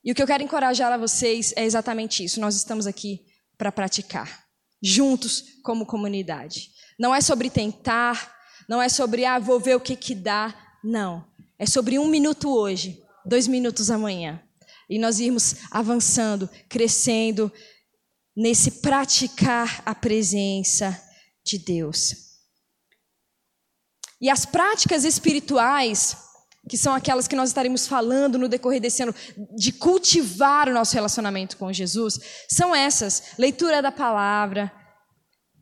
E 0.03 0.11
o 0.11 0.15
que 0.15 0.23
eu 0.23 0.27
quero 0.27 0.43
encorajar 0.43 0.93
a 0.93 0.97
vocês 0.97 1.53
é 1.57 1.65
exatamente 1.65 2.25
isso. 2.25 2.41
Nós 2.41 2.57
estamos 2.57 2.87
aqui 2.87 3.21
para 3.59 3.71
praticar, 3.71 4.45
juntos 4.83 5.45
como 5.63 5.85
comunidade. 5.85 6.71
Não 6.99 7.15
é 7.15 7.21
sobre 7.21 7.51
tentar, 7.51 8.35
não 8.69 8.81
é 8.81 8.89
sobre, 8.89 9.25
ah, 9.25 9.39
vou 9.39 9.61
ver 9.61 9.77
o 9.77 9.81
que 9.81 9.95
que 9.97 10.15
dá. 10.15 10.55
Não. 10.83 11.27
É 11.59 11.67
sobre 11.67 11.99
um 11.99 12.09
minuto 12.09 12.51
hoje, 12.51 13.03
dois 13.27 13.47
minutos 13.47 13.91
amanhã. 13.91 14.43
E 14.89 14.99
nós 14.99 15.21
irmos 15.21 15.57
avançando, 15.71 16.49
crescendo 16.69 17.53
nesse 18.35 18.81
praticar 18.81 19.83
a 19.85 19.95
presença 19.95 20.99
de 21.45 21.59
Deus. 21.59 22.15
E 24.21 24.31
as 24.31 24.47
práticas 24.47 25.05
espirituais 25.05 26.17
que 26.69 26.77
são 26.77 26.95
aquelas 26.95 27.27
que 27.27 27.37
nós 27.37 27.51
estaremos 27.51 27.87
falando 27.87 28.39
no 28.39 28.49
decorrer 28.49 28.81
desse 28.81 29.03
ano, 29.03 29.15
de 29.57 29.73
cultivar 29.73 30.69
o 30.69 30.75
nosso 30.75 30.95
relacionamento 30.95 31.57
com 31.57 31.73
Jesus, 31.73 32.19
são 32.49 32.75
essas: 32.75 33.33
leitura 33.39 33.81
da 33.81 33.91
palavra, 33.91 34.73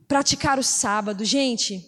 praticar 0.07 0.59
o 0.59 0.63
sábado. 0.63 1.25
Gente, 1.25 1.83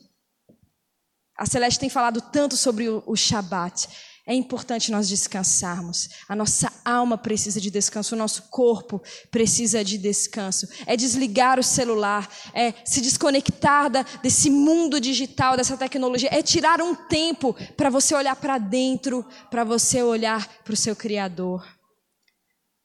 a 1.37 1.47
Celeste 1.47 1.81
tem 1.81 1.89
falado 1.89 2.21
tanto 2.21 2.57
sobre 2.57 2.89
o, 2.89 3.03
o 3.07 3.17
Shabat. 3.17 3.89
É 4.31 4.33
importante 4.33 4.93
nós 4.93 5.09
descansarmos. 5.09 6.09
A 6.29 6.37
nossa 6.37 6.73
alma 6.85 7.19
precisa 7.19 7.61
de 7.61 7.69
descanso, 7.69 8.15
o 8.15 8.19
nosso 8.19 8.45
corpo 8.45 9.03
precisa 9.29 9.83
de 9.83 9.99
descanso. 9.99 10.69
É 10.87 10.97
desligar 10.97 11.59
o 11.59 11.65
celular, 11.65 12.31
é 12.55 12.73
se 12.85 13.01
desconectar 13.01 13.91
da, 13.91 14.05
desse 14.23 14.49
mundo 14.49 15.01
digital, 15.01 15.57
dessa 15.57 15.77
tecnologia, 15.77 16.29
é 16.31 16.43
tirar 16.43 16.81
um 16.81 16.95
tempo 16.95 17.57
para 17.77 17.91
você 17.91 18.15
olhar 18.15 18.37
para 18.37 18.57
dentro, 18.57 19.27
para 19.51 19.65
você 19.65 20.01
olhar 20.01 20.47
para 20.63 20.75
o 20.75 20.77
seu 20.77 20.95
Criador. 20.95 21.67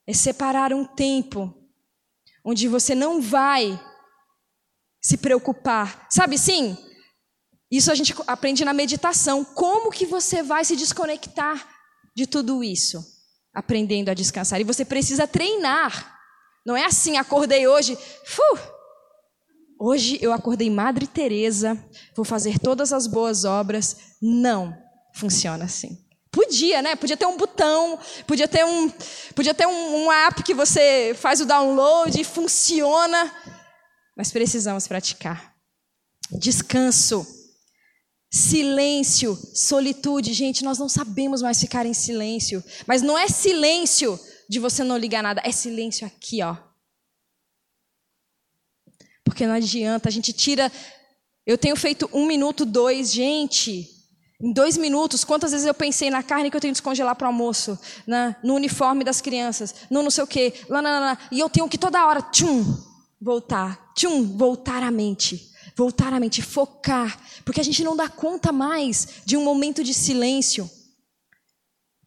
É 0.07 0.13
separar 0.13 0.73
um 0.73 0.83
tempo 0.83 1.53
onde 2.43 2.67
você 2.67 2.95
não 2.95 3.21
vai 3.21 3.79
se 4.99 5.15
preocupar. 5.15 6.07
Sabe 6.09 6.39
sim? 6.39 6.75
Isso 7.71 7.91
a 7.91 7.95
gente 7.95 8.13
aprende 8.27 8.63
na 8.63 8.73
meditação. 8.73 9.43
Como 9.43 9.91
que 9.91 10.05
você 10.05 10.43
vai 10.43 10.63
se 10.63 10.75
desconectar 10.75 11.67
de 12.15 12.27
tudo 12.27 12.63
isso? 12.63 13.03
Aprendendo 13.53 14.09
a 14.09 14.13
descansar. 14.13 14.61
E 14.61 14.63
você 14.63 14.85
precisa 14.85 15.27
treinar. 15.27 16.15
Não 16.65 16.75
é 16.75 16.85
assim, 16.85 17.17
acordei 17.17 17.67
hoje, 17.67 17.97
hoje 19.79 20.17
eu 20.21 20.33
acordei 20.33 20.69
Madre 20.69 21.05
Teresa, 21.05 21.77
vou 22.15 22.25
fazer 22.25 22.57
todas 22.57 22.91
as 22.91 23.05
boas 23.05 23.45
obras. 23.45 24.15
Não 24.21 24.75
funciona 25.13 25.65
assim. 25.65 26.05
Podia, 26.31 26.81
né? 26.81 26.95
Podia 26.95 27.15
ter 27.15 27.25
um 27.25 27.37
botão, 27.37 27.97
podia 28.27 28.47
ter 28.47 28.65
um, 28.65 28.89
podia 29.33 29.53
ter 29.53 29.65
um, 29.65 30.05
um 30.05 30.11
app 30.11 30.43
que 30.43 30.53
você 30.53 31.15
faz 31.17 31.39
o 31.39 31.45
download 31.45 32.19
e 32.19 32.25
funciona. 32.25 33.31
Mas 34.17 34.31
precisamos 34.31 34.87
praticar. 34.87 35.55
Descanso, 36.31 37.25
silêncio, 38.35 39.39
solitude. 39.53 40.33
Gente, 40.33 40.61
nós 40.61 40.77
não 40.77 40.89
sabemos 40.89 41.41
mais 41.41 41.57
ficar 41.57 41.85
em 41.85 41.93
silêncio. 41.93 42.61
Mas 42.85 43.01
não 43.01 43.17
é 43.17 43.29
silêncio 43.29 44.19
de 44.49 44.59
você 44.59 44.83
não 44.83 44.97
ligar 44.97 45.23
nada, 45.23 45.41
é 45.45 45.51
silêncio 45.53 46.05
aqui, 46.05 46.43
ó. 46.43 46.57
Porque 49.23 49.47
não 49.47 49.53
adianta, 49.53 50.09
a 50.09 50.11
gente 50.11 50.33
tira. 50.33 50.69
Eu 51.45 51.57
tenho 51.57 51.77
feito 51.77 52.09
um 52.11 52.25
minuto, 52.25 52.65
dois, 52.65 53.13
gente. 53.13 53.89
Em 54.41 54.51
dois 54.51 54.75
minutos, 54.75 55.23
quantas 55.23 55.51
vezes 55.51 55.65
eu 55.65 55.73
pensei 55.73 56.09
na 56.09 56.21
carne 56.21 56.51
que 56.51 56.57
eu 56.57 56.61
tenho 56.61 56.73
que 56.73 56.79
descongelar 56.79 57.15
para 57.15 57.25
o 57.25 57.27
almoço, 57.29 57.79
na, 58.05 58.35
no 58.43 58.53
uniforme 58.53 59.05
das 59.05 59.21
crianças, 59.21 59.73
no 59.89 60.03
não 60.03 60.11
sei 60.11 60.25
o 60.25 60.27
quê, 60.27 60.53
lá, 60.67 60.81
lá, 60.81 60.99
lá, 60.99 61.17
e 61.31 61.39
eu 61.39 61.49
tenho 61.49 61.69
que 61.69 61.77
toda 61.77 62.05
hora, 62.05 62.21
tchum, 62.21 62.65
voltar, 63.19 63.93
tchum, 63.95 64.37
voltar 64.37 64.83
a 64.83 64.91
mente, 64.91 65.54
voltar 65.75 66.13
a 66.13 66.19
mente, 66.19 66.41
focar, 66.41 67.19
porque 67.43 67.59
a 67.59 67.63
gente 67.63 67.83
não 67.83 67.95
dá 67.95 68.07
conta 68.07 68.51
mais 68.51 69.07
de 69.25 69.35
um 69.35 69.43
momento 69.43 69.83
de 69.83 69.93
silêncio. 69.93 70.69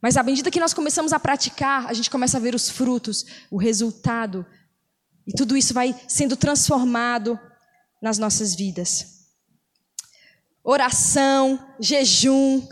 Mas 0.01 0.17
à 0.17 0.23
medida 0.23 0.51
que 0.51 0.61
nós 0.61 0.73
começamos 0.73 1.13
a 1.13 1.21
praticar, 1.21 1.87
a 1.87 1.93
gente 1.93 2.11
começa 2.11 2.37
a 2.37 2.41
ver 2.41 2.55
os 2.55 2.71
frutos, 2.71 3.27
o 3.51 3.57
resultado, 3.57 4.47
e 5.27 5.33
tudo 5.33 5.57
isso 5.57 5.75
vai 5.75 5.95
sendo 6.09 6.37
transformado 6.37 7.39
nas 8.01 8.17
nossas 8.17 8.55
vidas 8.55 9.19
oração, 10.71 11.59
jejum. 11.81 12.69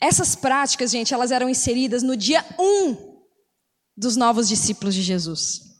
Essas 0.00 0.36
práticas, 0.36 0.92
gente, 0.92 1.12
elas 1.12 1.32
eram 1.32 1.48
inseridas 1.48 2.02
no 2.02 2.16
dia 2.16 2.44
1 2.56 2.62
um 2.62 3.22
dos 3.96 4.16
novos 4.16 4.48
discípulos 4.48 4.94
de 4.94 5.02
Jesus. 5.02 5.71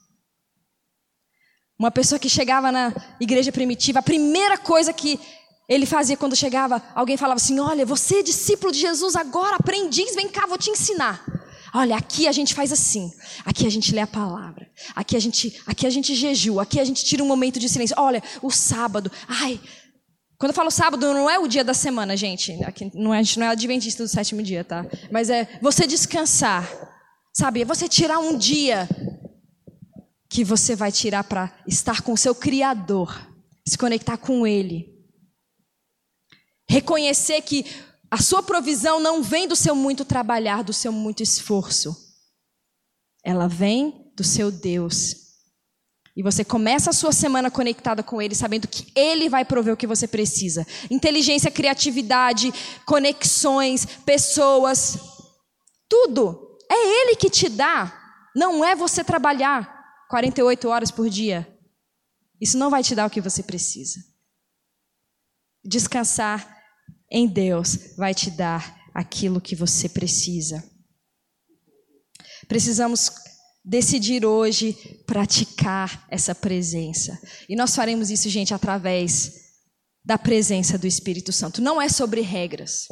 Uma 1.77 1.91
pessoa 1.91 2.19
que 2.19 2.29
chegava 2.29 2.71
na 2.71 2.93
igreja 3.19 3.51
primitiva, 3.51 3.99
a 3.99 4.03
primeira 4.03 4.57
coisa 4.57 4.93
que 4.93 5.19
ele 5.67 5.85
fazia 5.85 6.17
quando 6.17 6.35
chegava, 6.35 6.81
alguém 6.93 7.17
falava 7.17 7.37
assim: 7.37 7.59
Olha, 7.59 7.85
você 7.85 8.17
é 8.19 8.23
discípulo 8.23 8.71
de 8.71 8.79
Jesus 8.79 9.15
agora, 9.15 9.55
aprendiz, 9.55 10.15
vem 10.15 10.29
cá, 10.29 10.45
vou 10.45 10.57
te 10.57 10.69
ensinar. 10.69 11.23
Olha, 11.75 11.95
aqui 11.95 12.27
a 12.27 12.31
gente 12.31 12.53
faz 12.53 12.71
assim. 12.71 13.11
Aqui 13.43 13.65
a 13.65 13.69
gente 13.69 13.93
lê 13.95 14.01
a 14.01 14.07
palavra. 14.07 14.69
Aqui 14.95 15.17
a 15.17 15.19
gente, 15.19 15.59
aqui 15.65 15.87
a 15.87 15.89
gente 15.89 16.13
jejua. 16.13 16.61
Aqui 16.61 16.79
a 16.79 16.85
gente 16.85 17.03
tira 17.03 17.23
um 17.23 17.27
momento 17.27 17.59
de 17.59 17.67
silêncio. 17.67 17.95
Olha, 17.97 18.21
o 18.43 18.51
sábado. 18.51 19.11
Ai, 19.27 19.59
quando 20.37 20.51
eu 20.51 20.55
falo 20.55 20.69
sábado, 20.69 21.11
não 21.13 21.27
é 21.27 21.39
o 21.39 21.47
dia 21.47 21.63
da 21.63 21.73
semana, 21.73 22.15
gente. 22.15 22.51
Aqui, 22.63 22.91
não 22.93 23.11
é, 23.11 23.17
a 23.17 23.23
gente 23.23 23.39
não 23.39 23.47
é 23.47 23.49
adventista 23.49 24.03
do 24.03 24.09
sétimo 24.09 24.43
dia, 24.43 24.63
tá? 24.63 24.85
Mas 25.11 25.31
é 25.31 25.47
você 25.63 25.87
descansar. 25.87 26.69
Sabe? 27.33 27.63
É 27.63 27.65
você 27.65 27.87
tirar 27.87 28.19
um 28.19 28.37
dia 28.37 28.87
que 30.33 30.43
você 30.43 30.75
vai 30.75 30.91
tirar 30.91 31.23
para 31.23 31.53
estar 31.67 32.01
com 32.01 32.13
o 32.13 32.17
seu 32.17 32.33
Criador, 32.33 33.15
se 33.67 33.77
conectar 33.77 34.17
com 34.17 34.47
Ele. 34.47 34.91
Reconhecer 36.67 37.39
que 37.43 37.63
a 38.09 38.17
sua 38.17 38.41
provisão 38.41 38.99
não 38.99 39.21
vem 39.21 39.47
do 39.47 39.55
seu 39.55 39.75
muito 39.75 40.03
trabalhar, 40.03 40.63
do 40.63 40.73
seu 40.73 40.91
muito 40.91 41.21
esforço. 41.21 41.95
Ela 43.23 43.47
vem 43.47 44.11
do 44.15 44.23
seu 44.23 44.51
Deus 44.51 45.17
e 46.17 46.23
você 46.23 46.43
começa 46.43 46.89
a 46.89 46.93
sua 46.93 47.11
semana 47.11 47.51
conectada 47.51 48.01
com 48.01 48.19
Ele, 48.19 48.33
sabendo 48.33 48.67
que 48.67 48.91
Ele 48.95 49.29
vai 49.29 49.45
prover 49.45 49.75
o 49.75 49.77
que 49.77 49.85
você 49.85 50.07
precisa. 50.07 50.65
Inteligência, 50.89 51.51
criatividade, 51.51 52.51
conexões, 52.87 53.85
pessoas, 54.03 54.97
tudo. 55.87 56.57
É 56.71 57.01
Ele 57.01 57.15
que 57.15 57.29
te 57.29 57.49
dá. 57.49 57.99
Não 58.35 58.65
é 58.65 58.75
você 58.75 59.03
trabalhar 59.03 59.72
48 60.13 60.69
horas 60.69 60.91
por 60.91 61.09
dia. 61.09 61.47
Isso 62.39 62.55
não 62.55 62.69
vai 62.69 62.83
te 62.83 62.93
dar 62.93 63.07
o 63.07 63.09
que 63.09 63.19
você 63.19 63.41
precisa. 63.41 63.99
Descansar 65.65 66.55
em 67.09 67.27
Deus 67.27 67.95
vai 67.97 68.13
te 68.13 68.29
dar 68.29 68.79
aquilo 68.93 69.41
que 69.41 69.55
você 69.55 69.89
precisa. 69.89 70.63
Precisamos 72.47 73.09
decidir 73.65 74.23
hoje 74.23 74.73
praticar 75.07 76.05
essa 76.07 76.35
presença. 76.35 77.19
E 77.49 77.55
nós 77.55 77.75
faremos 77.75 78.11
isso, 78.11 78.29
gente, 78.29 78.53
através 78.53 79.33
da 80.05 80.19
presença 80.19 80.77
do 80.77 80.85
Espírito 80.85 81.31
Santo. 81.31 81.59
Não 81.59 81.81
é 81.81 81.89
sobre 81.89 82.21
regras. 82.21 82.85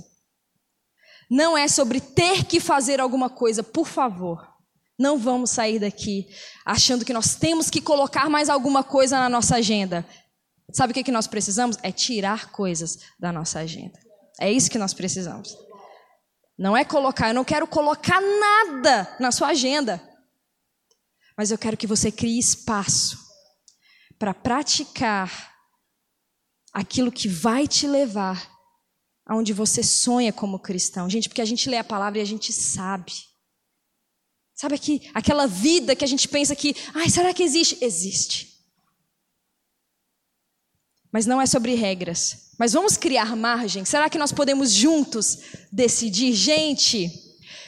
Não 1.30 1.56
é 1.56 1.68
sobre 1.68 2.02
ter 2.02 2.46
que 2.46 2.60
fazer 2.60 3.00
alguma 3.00 3.30
coisa, 3.30 3.62
por 3.62 3.88
favor. 3.88 4.51
Não 4.97 5.17
vamos 5.17 5.49
sair 5.49 5.80
daqui 5.80 6.27
achando 6.65 7.04
que 7.04 7.13
nós 7.13 7.36
temos 7.36 7.69
que 7.69 7.82
colocar 7.82 8.30
mais 8.30 8.49
alguma 8.49 8.84
coisa 8.84 9.17
na 9.19 9.30
nossa 9.30 9.56
agenda. 9.56 10.06
Sabe 10.71 10.91
o 10.91 10.93
que, 10.93 11.04
que 11.04 11.12
nós 11.12 11.27
precisamos? 11.27 11.77
É 11.82 11.91
tirar 11.91 12.51
coisas 12.51 12.99
da 13.19 13.32
nossa 13.32 13.60
agenda. 13.60 13.99
É 14.39 14.51
isso 14.51 14.69
que 14.69 14.77
nós 14.77 14.93
precisamos. 14.93 15.56
Não 16.58 16.77
é 16.77 16.86
colocar, 16.86 17.30
eu 17.30 17.34
não 17.34 17.43
quero 17.43 17.65
colocar 17.67 18.21
nada 18.21 19.15
na 19.19 19.32
sua 19.32 19.47
agenda. 19.47 20.01
Mas 21.38 21.51
eu 21.51 21.58
quero 21.58 21.77
que 21.77 21.88
você 21.88 22.12
crie 22.12 22.38
espaço 22.38 23.17
para 24.19 24.34
praticar 24.34 25.51
aquilo 26.71 27.12
que 27.12 27.27
vai 27.27 27.67
te 27.67 27.88
levar 27.88 28.49
aonde 29.25 29.54
você 29.54 29.82
sonha 29.82 30.32
como 30.32 30.60
cristão. 30.60 31.10
Gente, 31.10 31.27
porque 31.27 31.41
a 31.41 31.45
gente 31.45 31.69
lê 31.69 31.77
a 31.77 31.84
palavra 31.84 32.19
e 32.19 32.21
a 32.21 32.25
gente 32.25 32.54
sabe. 32.54 33.13
Sabe 34.62 34.76
aqui, 34.76 35.10
aquela 35.12 35.47
vida 35.47 35.95
que 35.95 36.06
a 36.06 36.08
gente 36.08 36.28
pensa 36.28 36.56
que, 36.56 36.76
ai, 36.93 37.10
será 37.10 37.34
que 37.34 37.41
existe? 37.41 37.80
Existe. 37.82 38.60
Mas 41.12 41.26
não 41.26 41.41
é 41.41 41.47
sobre 41.47 41.74
regras. 41.74 42.52
Mas 42.60 42.74
vamos 42.74 42.95
criar 42.95 43.36
margem? 43.36 43.84
Será 43.86 44.08
que 44.08 44.19
nós 44.19 44.32
podemos 44.32 44.71
juntos 44.71 45.39
decidir? 45.71 46.34
Gente, 46.34 47.10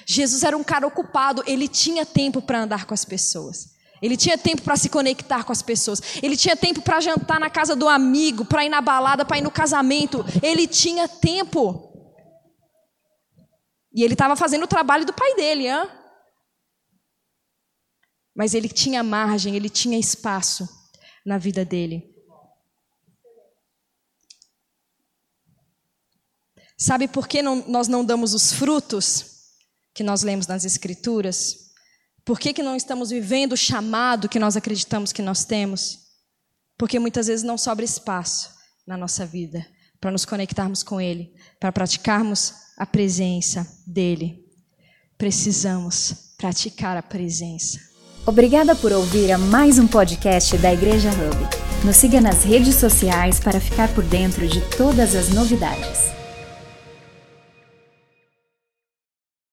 Jesus 0.06 0.44
era 0.44 0.56
um 0.56 0.64
cara 0.64 0.86
ocupado, 0.86 1.44
ele 1.48 1.68
tinha 1.68 2.06
tempo 2.06 2.44
para 2.44 2.62
andar 2.62 2.86
com 2.86 2.94
as 2.94 3.04
pessoas. 3.04 3.74
Ele 4.00 4.16
tinha 4.16 4.38
tempo 4.38 4.62
para 4.62 4.76
se 4.76 4.88
conectar 4.88 5.44
com 5.44 5.52
as 5.52 5.64
pessoas. 5.64 6.00
Ele 6.22 6.38
tinha 6.38 6.56
tempo 6.56 6.80
para 6.84 7.02
jantar 7.02 7.40
na 7.40 7.50
casa 7.50 7.76
do 7.76 7.90
amigo, 7.90 8.46
para 8.46 8.66
ir 8.66 8.70
na 8.70 8.82
balada, 8.82 9.26
para 9.26 9.40
ir 9.40 9.42
no 9.42 9.50
casamento. 9.50 10.24
Ele 10.44 10.68
tinha 10.68 11.08
tempo. 11.08 11.92
E 13.92 14.04
ele 14.04 14.14
estava 14.14 14.36
fazendo 14.36 14.66
o 14.66 14.68
trabalho 14.68 15.08
do 15.08 15.14
pai 15.14 15.34
dele, 15.34 15.68
hein? 15.68 16.03
Mas 18.36 18.54
ele 18.54 18.70
tinha 18.70 19.04
margem, 19.04 19.56
ele 19.56 19.70
tinha 19.70 19.98
espaço 19.98 20.68
na 21.26 21.38
vida 21.38 21.64
dele. 21.64 22.12
Sabe 26.78 27.08
por 27.08 27.28
que 27.28 27.42
não, 27.42 27.68
nós 27.68 27.88
não 27.88 28.04
damos 28.04 28.34
os 28.34 28.52
frutos? 28.52 29.34
que 29.94 30.04
nós 30.04 30.24
lemos 30.24 30.48
nas 30.48 30.66
Escrituras? 30.66 31.72
Por 32.26 32.40
que, 32.40 32.54
que 32.54 32.64
não 32.64 32.76
estamos 32.76 33.10
vivendo 33.10 33.54
o 33.54 33.58
chamado 33.58 34.30
que 34.30 34.40
nós 34.40 34.58
acreditamos 34.58 35.12
que 35.12 35.22
nós 35.22 35.46
temos? 35.46 36.00
Porque 36.78 37.00
muitas 37.00 37.28
vezes 37.28 37.44
não 37.44 37.58
sobra 37.58 37.86
espaço 37.86 38.50
na 38.88 38.98
nossa 38.98 39.26
vida 39.26 39.66
para 40.00 40.12
nos 40.12 40.26
conectarmos 40.26 40.84
com 40.84 41.00
Ele, 41.00 41.34
para 41.60 41.72
praticarmos 41.72 42.54
a 42.78 42.86
presença 42.86 43.66
dEle. 43.86 44.44
Precisamos 45.18 46.34
praticar 46.38 46.98
a 46.98 47.04
presença. 47.04 47.93
Obrigada 48.26 48.74
por 48.74 48.94
ouvir 48.94 49.34
a 49.34 49.38
mais 49.38 49.78
um 49.78 49.86
podcast 49.86 50.58
da 50.58 50.74
Igreja 50.74 51.10
Hub. 51.10 51.86
Nos 51.86 51.98
siga 51.98 52.22
nas 52.22 52.42
redes 52.46 52.76
sociais 52.76 53.38
para 53.38 53.60
ficar 53.60 53.90
por 53.90 54.04
dentro 54.06 54.48
de 54.48 54.62
todas 54.78 55.14
as 55.14 55.28
novidades. 55.28 56.23